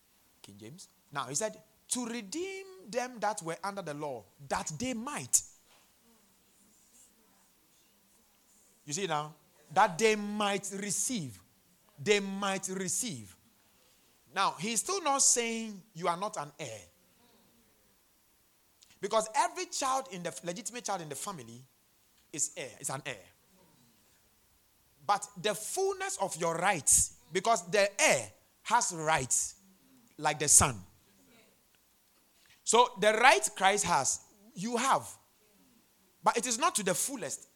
King 0.41 0.55
James. 0.59 0.87
Now 1.11 1.25
he 1.25 1.35
said, 1.35 1.57
To 1.89 2.05
redeem 2.05 2.65
them 2.89 3.13
that 3.19 3.41
were 3.41 3.57
under 3.63 3.81
the 3.81 3.93
law, 3.93 4.23
that 4.47 4.71
they 4.79 4.93
might 4.93 5.41
You 8.87 8.93
see 8.93 9.05
now? 9.05 9.35
That 9.73 9.97
they 9.97 10.15
might 10.15 10.71
receive. 10.79 11.37
They 12.01 12.21
might 12.21 12.69
receive. 12.69 13.35
Now, 14.33 14.55
he's 14.57 14.79
still 14.79 15.03
not 15.03 15.21
saying 15.21 15.81
you 15.93 16.07
are 16.07 16.15
not 16.15 16.37
an 16.37 16.51
heir. 16.57 16.79
Because 18.99 19.29
every 19.35 19.65
child 19.65 20.07
in 20.11 20.23
the 20.23 20.33
legitimate 20.43 20.85
child 20.85 21.01
in 21.01 21.09
the 21.09 21.15
family 21.15 21.63
is 22.33 22.51
heir, 22.57 22.69
is 22.79 22.89
an 22.89 23.01
heir. 23.05 23.15
But 25.05 25.25
the 25.41 25.53
fullness 25.53 26.17
of 26.21 26.35
your 26.37 26.55
rights, 26.55 27.13
because 27.31 27.69
the 27.69 27.89
heir 28.01 28.29
has 28.63 28.93
rights 28.93 29.55
like 30.17 30.39
the 30.39 30.47
son. 30.47 30.75
So 32.63 32.89
the 32.99 33.13
right 33.13 33.49
Christ 33.55 33.85
has, 33.85 34.19
you 34.53 34.75
have. 34.75 35.07
But 36.23 36.37
it 36.37 36.45
is 36.45 36.59
not 36.59 36.75
to 36.75 36.83
the 36.83 36.93
fullest. 36.93 37.47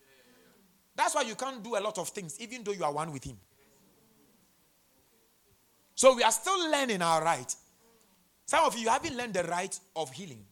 That's 0.96 1.16
why 1.16 1.24
you 1.24 1.36
can't 1.36 1.62
do 1.64 1.76
a 1.76 1.82
lot 1.82 1.98
of 1.98 2.10
things, 2.10 2.40
even 2.40 2.64
though 2.64 2.72
you 2.72 2.84
are 2.84 2.94
one 2.94 3.12
with 3.12 3.24
Him. 3.24 3.38
So 5.96 6.16
we 6.16 6.24
are 6.24 6.32
still 6.32 6.72
learning 6.72 7.02
our 7.02 7.24
right. 7.24 7.54
Some 8.46 8.64
of 8.66 8.78
you 8.78 8.90
haven't 8.90 9.16
learned 9.16 9.34
the 9.34 9.44
right 9.44 9.78
of 9.96 10.12
healing. 10.12 10.46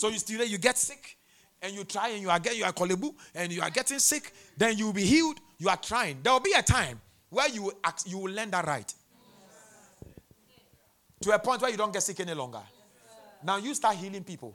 So 0.00 0.08
you 0.08 0.18
still 0.18 0.42
you 0.46 0.56
get 0.56 0.78
sick 0.78 1.18
and 1.60 1.74
you 1.74 1.84
try 1.84 2.08
and 2.08 2.22
you 2.22 2.30
are 2.30 2.38
getting 2.40 2.60
you 2.60 2.64
are 2.64 2.72
kolebu 2.72 3.12
and 3.34 3.52
you 3.52 3.60
are 3.60 3.68
getting 3.68 3.98
sick, 3.98 4.32
then 4.56 4.78
you 4.78 4.86
will 4.86 4.94
be 4.94 5.04
healed. 5.04 5.38
You 5.58 5.68
are 5.68 5.76
trying. 5.76 6.22
There 6.22 6.32
will 6.32 6.40
be 6.40 6.54
a 6.56 6.62
time 6.62 6.98
where 7.28 7.50
you 7.50 7.64
will 7.64 7.74
you 8.06 8.16
will 8.16 8.32
learn 8.32 8.50
that 8.50 8.66
right. 8.66 8.94
To 11.20 11.32
a 11.32 11.38
point 11.38 11.60
where 11.60 11.70
you 11.70 11.76
don't 11.76 11.92
get 11.92 12.02
sick 12.02 12.18
any 12.18 12.32
longer. 12.32 12.62
Now 13.44 13.58
you 13.58 13.74
start 13.74 13.96
healing 13.96 14.24
people. 14.24 14.54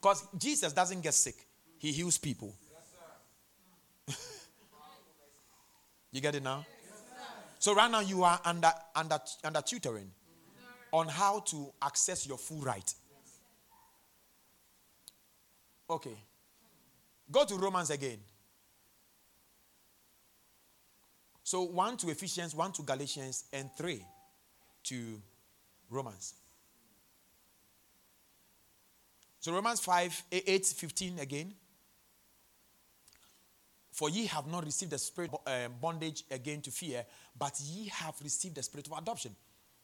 Because 0.00 0.24
Jesus 0.38 0.72
doesn't 0.72 1.00
get 1.00 1.14
sick. 1.14 1.34
He 1.78 1.90
heals 1.90 2.16
people. 2.16 2.54
you 6.12 6.20
get 6.20 6.36
it 6.36 6.44
now? 6.44 6.64
So 7.58 7.74
right 7.74 7.90
now 7.90 7.98
you 7.98 8.22
are 8.22 8.40
under 8.44 8.70
under 8.94 9.18
under 9.42 9.60
tutoring 9.60 10.12
on 10.92 11.08
how 11.08 11.40
to 11.40 11.72
access 11.82 12.28
your 12.28 12.38
full 12.38 12.60
right. 12.60 12.94
Okay. 15.90 16.16
Go 17.30 17.44
to 17.44 17.56
Romans 17.56 17.90
again. 17.90 18.18
So 21.42 21.62
one 21.62 21.96
to 21.96 22.10
Ephesians, 22.10 22.54
one 22.54 22.70
to 22.72 22.82
Galatians, 22.82 23.44
and 23.52 23.70
three 23.76 24.04
to 24.84 25.20
Romans. 25.90 26.34
So 29.40 29.52
Romans 29.52 29.80
5, 29.80 30.24
8, 30.30 30.66
15 30.66 31.18
again. 31.18 31.52
For 33.90 34.08
ye 34.10 34.26
have 34.26 34.46
not 34.46 34.64
received 34.64 34.92
the 34.92 34.98
spirit 34.98 35.30
of 35.32 35.40
uh, 35.46 35.68
bondage 35.80 36.24
again 36.30 36.60
to 36.62 36.70
fear, 36.70 37.04
but 37.36 37.58
ye 37.60 37.88
have 37.88 38.14
received 38.22 38.54
the 38.54 38.62
spirit 38.62 38.86
of 38.86 38.96
adoption. 38.96 39.34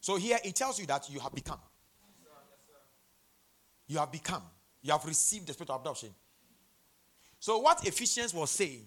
So 0.01 0.17
here 0.17 0.39
it 0.45 0.55
tells 0.55 0.79
you 0.79 0.87
that 0.87 1.11
you 1.11 1.19
have 1.21 1.35
become. 1.35 1.59
You 3.89 3.99
have 3.99 4.13
become. 4.13 4.43
You 4.87 4.93
have 4.93 5.05
received 5.05 5.49
the 5.49 5.53
spirit 5.53 5.71
of 5.71 5.81
adoption. 5.81 6.11
So 7.41 7.59
what 7.59 7.85
Ephesians 7.85 8.33
was 8.33 8.51
saying 8.51 8.85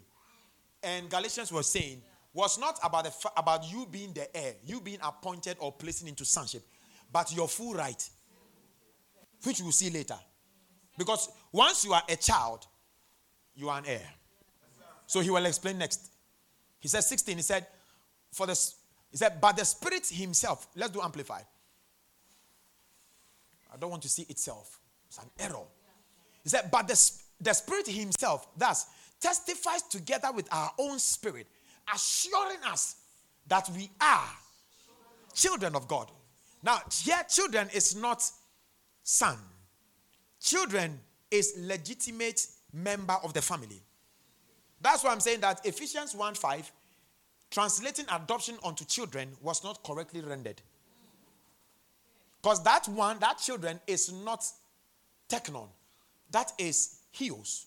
and 0.81 1.09
Galatians 1.09 1.51
was 1.51 1.67
saying 1.67 2.01
was 2.33 2.57
not 2.57 2.79
about 2.81 3.03
the 3.03 3.29
about 3.35 3.69
you 3.69 3.85
being 3.91 4.13
the 4.13 4.33
heir, 4.35 4.53
you 4.63 4.79
being 4.79 4.99
appointed 5.03 5.57
or 5.59 5.73
placing 5.73 6.07
into 6.07 6.23
sonship, 6.23 6.63
but 7.11 7.35
your 7.35 7.49
full 7.49 7.73
right, 7.73 8.09
which 9.43 9.59
we'll 9.59 9.73
see 9.73 9.89
later. 9.89 10.17
Because 10.97 11.27
once 11.51 11.83
you 11.83 11.91
are 11.91 12.03
a 12.07 12.15
child, 12.15 12.65
you 13.53 13.67
are 13.67 13.79
an 13.79 13.85
heir. 13.85 14.07
So 15.05 15.19
he 15.19 15.29
will 15.29 15.45
explain 15.45 15.79
next. 15.79 16.11
He 16.79 16.87
said 16.87 17.01
16, 17.01 17.35
he 17.35 17.43
said, 17.43 17.67
for 18.31 18.47
the 18.47 18.53
he 19.11 19.17
said, 19.17 19.41
but 19.41 19.57
the 19.57 19.65
spirit 19.65 20.07
himself, 20.07 20.65
let's 20.77 20.93
do 20.93 21.01
amplify. 21.01 21.41
I 23.73 23.77
don't 23.77 23.89
want 23.89 24.03
to 24.03 24.09
see 24.09 24.21
itself. 24.29 24.79
It's 25.07 25.17
an 25.17 25.29
error. 25.37 25.65
He 26.43 26.49
said, 26.49 26.69
but 26.71 26.87
the, 26.87 27.11
the 27.41 27.53
spirit 27.53 27.87
himself, 27.87 28.47
thus, 28.57 28.87
testifies 29.19 29.83
together 29.83 30.31
with 30.33 30.47
our 30.51 30.71
own 30.77 30.99
spirit, 30.99 31.47
assuring 31.93 32.63
us 32.67 32.95
that 33.47 33.69
we 33.75 33.89
are 33.99 34.29
children 35.33 35.75
of 35.75 35.87
God. 35.87 36.09
Now, 36.63 36.79
here, 37.03 37.21
children 37.29 37.69
is 37.73 37.95
not 37.95 38.23
son. 39.03 39.37
Children 40.41 40.99
is 41.31 41.53
legitimate 41.57 42.47
member 42.73 43.17
of 43.23 43.33
the 43.33 43.41
family. 43.41 43.81
That's 44.81 45.03
why 45.03 45.11
I'm 45.11 45.19
saying 45.19 45.41
that 45.41 45.65
Ephesians 45.65 46.15
1 46.15 46.35
5, 46.35 46.71
translating 47.51 48.05
adoption 48.11 48.55
onto 48.63 48.85
children, 48.85 49.29
was 49.41 49.63
not 49.63 49.83
correctly 49.83 50.21
rendered. 50.21 50.61
Because 52.41 52.63
that 52.63 52.87
one, 52.87 53.19
that 53.19 53.37
children, 53.37 53.79
is 53.85 54.11
not 54.11 54.45
teknon, 55.29 55.67
that 56.31 56.51
is 56.57 56.99
huios. 57.13 57.65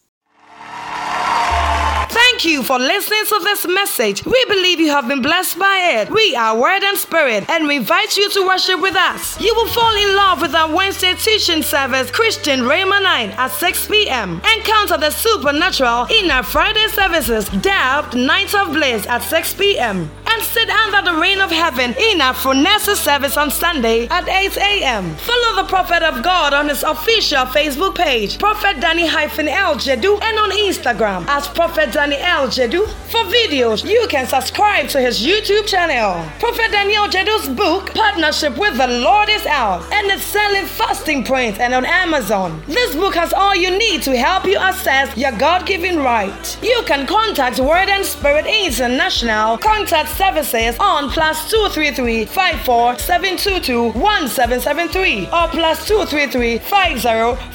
Thank 2.11 2.45
you 2.45 2.63
for 2.63 2.79
listening 2.79 3.25
to 3.27 3.41
this 3.45 3.67
message. 3.67 4.25
We 4.25 4.45
believe 4.47 4.81
you 4.81 4.91
have 4.91 5.09
been 5.09 5.23
blessed 5.23 5.59
by 5.59 6.01
it. 6.01 6.11
We 6.11 6.35
are 6.37 6.59
Word 6.59 6.83
and 6.83 6.99
Spirit, 6.99 7.49
and 7.49 7.67
we 7.67 7.77
invite 7.77 8.17
you 8.17 8.29
to 8.31 8.47
worship 8.47 8.81
with 8.81 8.97
us. 8.97 9.41
You 9.41 9.55
will 9.55 9.69
fall 9.69 9.95
in 9.97 10.17
love 10.17 10.41
with 10.41 10.55
our 10.55 10.75
Wednesday 10.75 11.15
teaching 11.15 11.63
service, 11.63 12.11
Christian 12.11 12.61
Rhema 12.61 13.03
Night 13.03 13.31
at 13.39 13.53
6 13.53 13.89
p.m. 13.89 14.43
Encounter 14.57 14.99
the 14.99 15.11
supernatural 15.11 16.07
in 16.11 16.31
our 16.31 16.43
Friday 16.43 16.87
services, 16.89 17.49
Dabbed 17.61 18.15
Night 18.17 18.55
of 18.55 18.73
Bliss 18.73 19.07
at 19.07 19.23
6 19.23 19.55
p.m 19.55 20.11
and 20.33 20.43
sit 20.43 20.71
under 20.71 21.11
the 21.11 21.17
rain 21.21 21.32
of 21.43 21.51
heaven 21.51 21.95
in 21.99 22.21
our 22.21 22.35
service 22.35 23.37
on 23.37 23.51
Sunday 23.51 24.07
at 24.09 24.29
8 24.29 24.57
a.m. 24.57 25.17
Follow 25.17 25.63
the 25.63 25.69
Prophet 25.69 26.03
of 26.03 26.23
God 26.23 26.55
on 26.55 26.69
his 26.69 26.85
official 26.85 27.45
Facebook 27.47 27.97
page, 27.97 28.39
Prophet 28.39 28.81
Danny 28.81 29.09
L. 29.09 29.75
Jedu, 29.75 30.23
and 30.23 30.39
on 30.39 30.51
Instagram 30.53 31.27
as 31.27 31.49
Prophet 31.49 31.93
Danny 31.93 32.17
L. 32.19 32.47
Jedu. 32.47 32.87
For 33.11 33.25
videos, 33.25 33.85
you 33.89 34.07
can 34.09 34.27
subscribe 34.27 34.89
to 34.91 35.01
his 35.01 35.21
YouTube 35.21 35.67
channel. 35.67 36.25
Prophet 36.39 36.71
Daniel 36.71 37.07
Jedu's 37.09 37.49
book, 37.49 37.93
Partnership 37.95 38.57
with 38.57 38.77
the 38.77 38.87
Lord, 38.89 39.29
is 39.29 39.45
out 39.47 39.83
and 39.93 40.07
it's 40.11 40.23
selling 40.23 40.67
fasting 40.67 41.25
print 41.25 41.59
and 41.59 41.75
on 41.75 41.85
Amazon. 41.85 42.63
This 42.67 42.95
book 42.95 43.15
has 43.15 43.33
all 43.33 43.55
you 43.57 43.77
need 43.77 44.03
to 44.03 44.17
help 44.17 44.45
you 44.45 44.59
assess 44.61 45.15
your 45.17 45.33
God 45.33 45.67
given 45.67 45.99
right. 45.99 46.59
You 46.63 46.83
can 46.87 47.07
contact 47.07 47.59
Word 47.59 47.89
and 47.89 48.05
Spirit 48.05 48.47
International. 48.47 49.59
Contact 49.59 50.09
services 50.11 50.77
on 50.79 51.11
plus 51.33 51.51
233 51.51 52.27
54 52.27 52.99
722 52.99 53.85
1773 53.99 55.25
or 55.33 55.49
plus 55.49 55.89
233 55.89 56.59
50 56.59 57.09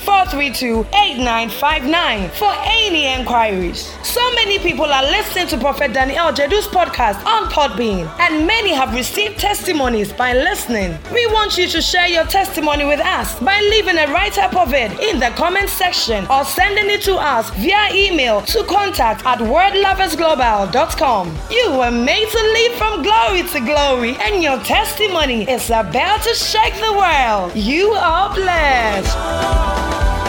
432 0.03 0.79
8959 0.95 2.29
for 2.31 2.51
any 2.65 3.05
inquiries. 3.13 3.93
So 4.01 4.19
many 4.33 4.57
people 4.57 4.85
are 4.85 5.03
listening 5.03 5.45
to 5.49 5.59
Prophet 5.59 5.93
Daniel 5.93 6.31
Jedu's 6.31 6.65
podcast 6.65 7.23
on 7.25 7.51
Podbean, 7.51 8.07
and 8.19 8.47
many 8.47 8.73
have 8.73 8.95
received 8.95 9.37
testimonies 9.37 10.11
by 10.11 10.33
listening. 10.33 10.97
We 11.13 11.27
want 11.27 11.55
you 11.57 11.67
to 11.67 11.79
share 11.79 12.07
your 12.07 12.25
testimony 12.25 12.85
with 12.85 13.01
us 13.01 13.39
by 13.39 13.61
leaving 13.61 13.99
a 13.99 14.07
write 14.07 14.39
up 14.39 14.55
of 14.55 14.73
it 14.73 14.99
in 14.99 15.19
the 15.19 15.29
comment 15.35 15.69
section 15.69 16.25
or 16.31 16.43
sending 16.45 16.89
it 16.89 17.03
to 17.03 17.13
us 17.15 17.51
via 17.51 17.93
email 17.93 18.41
to 18.43 18.63
contact 18.63 19.23
at 19.25 19.37
wordloversglobal.com. 19.37 21.37
You 21.51 21.73
were 21.77 21.91
made 21.91 22.27
to 22.27 22.41
leap 22.55 22.71
from 22.73 23.03
glory 23.03 23.43
to 23.43 23.66
glory, 23.67 24.15
and 24.21 24.41
your 24.41 24.57
testimony 24.59 25.43
is 25.43 25.69
about 25.69 26.23
to 26.23 26.33
shake 26.33 26.73
the 26.75 26.93
world. 26.93 27.53
You 27.53 27.91
are 27.91 28.33
blessed. 28.33 30.26